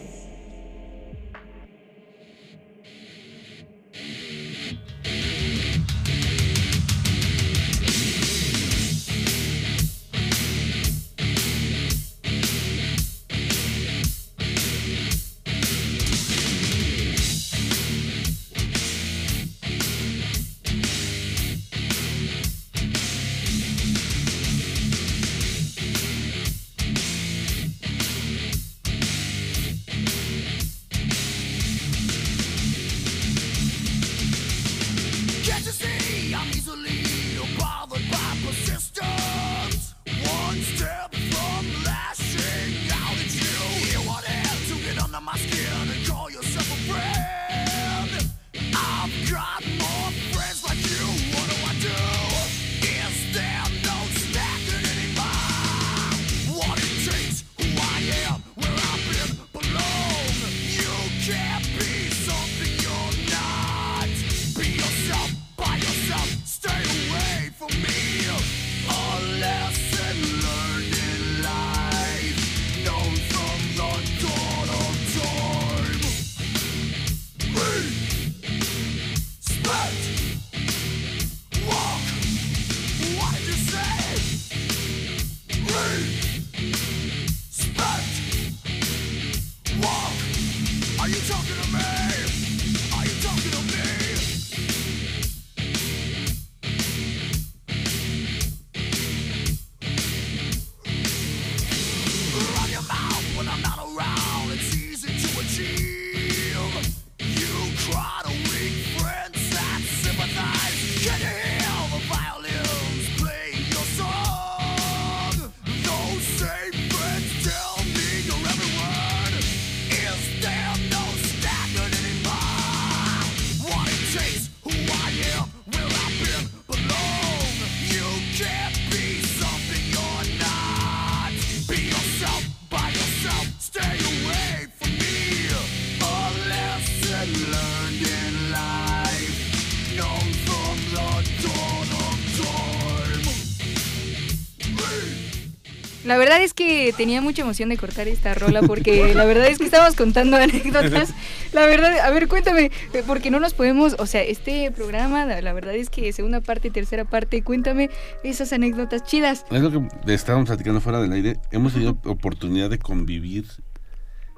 [146.08, 149.58] La verdad es que tenía mucha emoción de cortar esta rola porque la verdad es
[149.58, 151.14] que estábamos contando anécdotas.
[151.54, 155.54] La verdad, a ver, cuéntame, eh, porque no nos podemos, o sea, este programa, la
[155.54, 157.90] verdad es que segunda parte y tercera parte, cuéntame
[158.24, 159.46] esas anécdotas chidas.
[159.52, 161.38] Es lo que estábamos platicando fuera del aire.
[161.52, 163.46] Hemos tenido oportunidad de convivir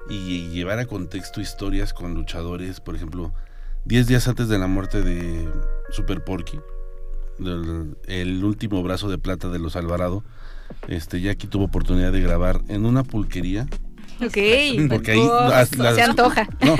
[0.08, 2.80] y llevar a contexto historias con luchadores.
[2.80, 3.32] Por ejemplo,
[3.84, 5.48] 10 días antes de la muerte de
[5.90, 6.58] Super Porky,
[7.38, 10.24] del- el último brazo de plata de los Alvarado,
[10.88, 13.66] este, Jackie tuvo oportunidad de grabar en una pulquería.
[14.22, 14.36] Ok,
[14.90, 16.46] Porque ahí las- las- se antoja.
[16.60, 16.76] No,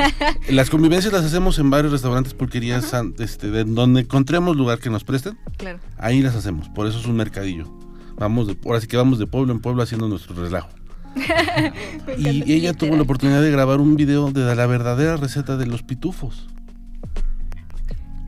[0.50, 5.04] las convivencias las hacemos en varios restaurantes, pulquerías, este, de donde encontremos lugar que nos
[5.04, 5.38] presten.
[5.56, 5.78] Claro.
[5.96, 7.64] Ahí las hacemos, por eso es un mercadillo.
[8.18, 10.68] Vamos de, ahora sí que vamos de pueblo en pueblo haciendo nuestro relajo.
[12.18, 15.82] y ella tuvo la oportunidad de grabar un video de la verdadera receta de los
[15.82, 16.46] pitufos.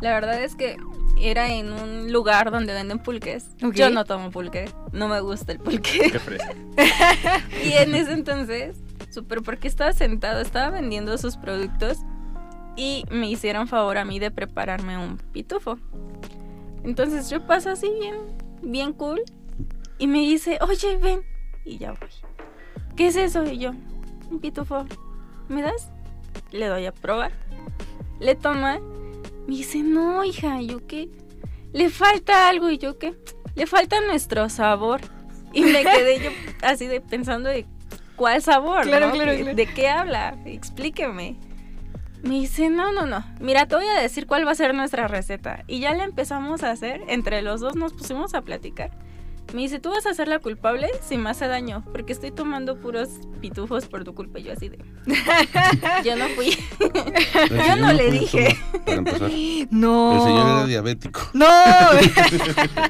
[0.00, 0.76] La verdad es que
[1.22, 3.46] era en un lugar donde venden pulques.
[3.72, 6.10] Yo no tomo pulque, no me gusta el pulque.
[6.10, 6.52] Qué fresco.
[7.64, 8.76] y en ese entonces,
[9.10, 11.98] súper porque estaba sentado, estaba vendiendo sus productos
[12.76, 15.78] y me hicieron favor a mí de prepararme un pitufo.
[16.84, 18.16] Entonces yo paso así bien,
[18.62, 19.22] bien cool
[19.98, 21.22] y me dice, oye, ven.
[21.64, 22.08] Y ya voy.
[22.96, 23.44] ¿Qué es eso?
[23.44, 23.70] Y yo,
[24.30, 24.84] un pitufo.
[25.48, 25.90] ¿Me das?
[26.50, 27.32] Le doy a probar.
[28.18, 28.80] Le toma.
[29.46, 30.60] Me dice, no, hija.
[30.60, 31.08] Y yo, ¿qué?
[31.72, 32.70] Le falta algo.
[32.70, 33.14] Y yo, ¿qué?
[33.54, 35.00] Le falta nuestro sabor.
[35.52, 36.30] Y me quedé yo
[36.62, 37.66] así de pensando de
[38.16, 38.82] cuál sabor.
[38.84, 39.12] Claro, ¿no?
[39.14, 39.56] claro, ¿De- claro.
[39.56, 40.38] ¿De qué habla?
[40.46, 41.36] Explíqueme.
[42.22, 43.24] Me dice, no, no, no.
[43.40, 45.64] Mira, te voy a decir cuál va a ser nuestra receta.
[45.66, 47.02] Y ya la empezamos a hacer.
[47.08, 48.92] Entre los dos nos pusimos a platicar.
[49.52, 51.84] Me dice, tú vas a ser la culpable si me hace daño.
[51.92, 53.10] Porque estoy tomando puros
[53.42, 54.38] pitufos por tu culpa.
[54.38, 54.78] Y yo así de...
[56.04, 56.56] yo no fui.
[57.50, 58.56] El yo no le dije.
[58.72, 59.30] tomar, Para empezar.
[59.70, 60.14] No.
[60.14, 61.20] El señor era diabético.
[61.34, 61.46] No.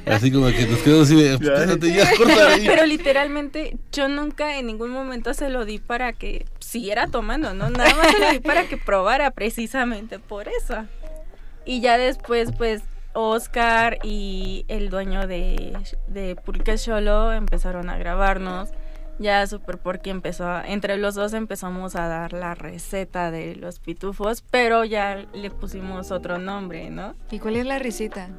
[0.07, 1.35] Así como que nos quedamos así de.
[1.35, 2.67] "Espérate, ya, córtale ahí".
[2.67, 7.71] Pero literalmente yo nunca en ningún momento se lo di para que siguiera tomando, ¿no?
[7.71, 10.87] Nada más se lo di para que probara precisamente por eso.
[11.65, 12.83] Y ya después, pues,
[13.15, 15.77] Oscar y el dueño de,
[16.09, 18.71] de Pulque Solo empezaron a grabarnos.
[19.19, 23.79] Ya Super Porky empezó, a- entre los dos empezamos a dar la receta de los
[23.79, 27.15] pitufos, pero ya le pusimos otro nombre, ¿no?
[27.31, 28.31] ¿Y cuál es la receta?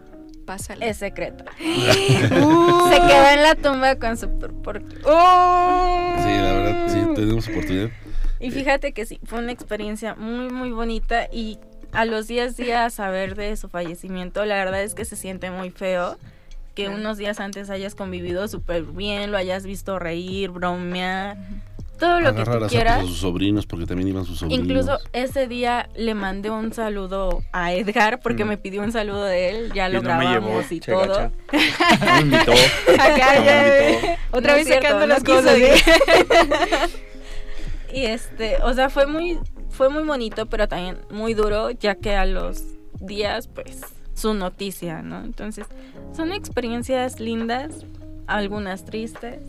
[0.45, 0.86] Pásala.
[0.86, 1.45] Es secreto.
[1.61, 2.89] Uh.
[2.89, 4.97] Se quedó en la tumba con Super Porky.
[5.05, 6.15] ¡Oh!
[6.17, 7.89] Sí, la verdad, sí, tenemos oportunidad.
[8.39, 11.59] Y fíjate que sí, fue una experiencia muy, muy bonita y
[11.93, 15.69] a los 10 días saber de su fallecimiento, la verdad es que se siente muy
[15.69, 16.17] feo
[16.75, 21.37] que unos días antes hayas convivido súper bien, lo hayas visto reír, bromear,
[21.99, 23.05] todo lo que tú a quieras.
[23.05, 24.65] sus sobrinos, porque también iban sus sobrinos.
[24.65, 28.47] Incluso ese día le mandé un saludo a Edgar porque Mm.
[28.47, 31.31] me pidió un saludo de él, ya lo Y no me grabamos llevó, y todo.
[31.51, 32.51] me invitó.
[32.99, 33.63] Acá No ya.
[33.63, 34.07] me invitó.
[34.31, 35.57] Otra No vez cierto, sacando las cosas.
[35.57, 35.75] ¿eh?
[37.93, 39.37] Y este, o sea, fue muy,
[39.74, 42.63] fue muy bonito, pero también muy duro, ya que a los
[43.01, 43.80] días, pues,
[44.13, 45.24] su noticia, ¿no?
[45.24, 45.65] Entonces,
[46.15, 47.86] son experiencias lindas,
[48.28, 49.39] algunas tristes,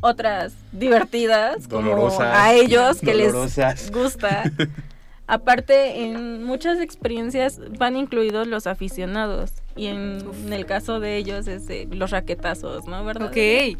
[0.00, 2.34] otras divertidas, como Dolorosas.
[2.36, 3.82] a ellos que Dolorosas.
[3.82, 4.44] les gusta.
[5.26, 9.52] Aparte, en muchas experiencias van incluidos los aficionados.
[9.76, 13.04] Y en, en el caso de ellos es de los raquetazos, ¿no?
[13.04, 13.28] ¿Verdad?
[13.28, 13.76] Ok.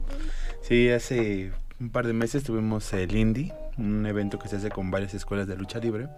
[0.60, 4.90] Sí, hace un par de meses tuvimos el Indie, un evento que se hace con
[4.90, 6.08] varias escuelas de lucha libre.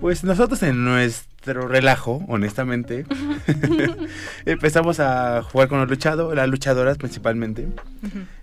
[0.00, 3.06] Pues nosotros en nuestro relajo, honestamente,
[4.44, 7.68] empezamos a jugar con los luchados, las luchadoras principalmente.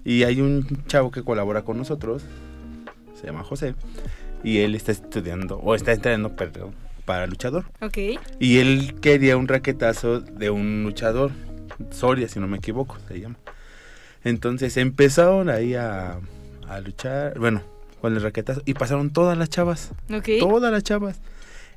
[0.03, 2.23] Y hay un chavo que colabora con nosotros,
[3.19, 3.75] se llama José,
[4.43, 6.73] y él está estudiando, o está entrenando, perdón,
[7.05, 7.65] para luchador.
[7.81, 7.97] Ok.
[8.39, 11.31] Y él quería un raquetazo de un luchador,
[11.91, 13.35] Soria, si no me equivoco, se llama.
[14.23, 16.19] Entonces empezaron ahí a,
[16.67, 17.61] a luchar, bueno,
[18.03, 20.27] con el raquetazo, y pasaron todas las chavas, Ok.
[20.41, 21.21] todas las chavas.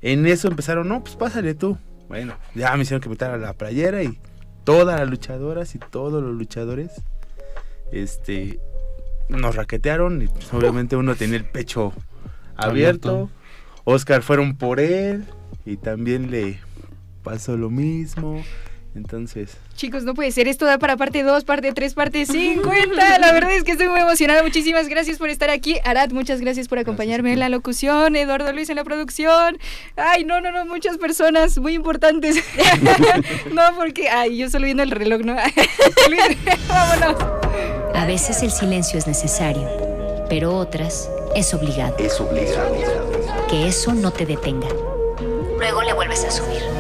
[0.02, 1.78] En eso empezaron, no, pues pásale tú.
[2.08, 4.18] Bueno, ya me hicieron que meter a la playera y
[4.64, 6.90] todas las luchadoras y todos los luchadores,
[7.92, 8.58] este,
[9.28, 11.92] nos raquetearon y pues, obviamente uno tenía el pecho.
[12.56, 13.30] Abierto.
[13.84, 15.26] Oscar fueron por él
[15.64, 16.58] y también le
[17.22, 18.42] pasó lo mismo.
[18.96, 20.48] Entonces, Chicos, no puede ser.
[20.48, 23.18] Esto da para parte 2, parte 3, parte 50.
[23.18, 24.42] La verdad es que estoy muy emocionada.
[24.42, 25.76] Muchísimas gracias por estar aquí.
[25.84, 28.16] Arad, muchas gracias por acompañarme en la locución.
[28.16, 29.58] Eduardo Luis en la producción.
[29.96, 30.64] Ay, no, no, no.
[30.64, 32.36] Muchas personas muy importantes.
[33.52, 34.08] no, porque.
[34.08, 35.36] Ay, yo solo viendo el reloj, ¿no?
[36.68, 37.16] Vámonos.
[37.94, 39.68] A veces el silencio es necesario,
[40.30, 41.96] pero otras es obligado.
[41.98, 43.46] Es obligado.
[43.50, 44.68] Que eso no te detenga.
[45.58, 46.75] Luego le vuelves a subir.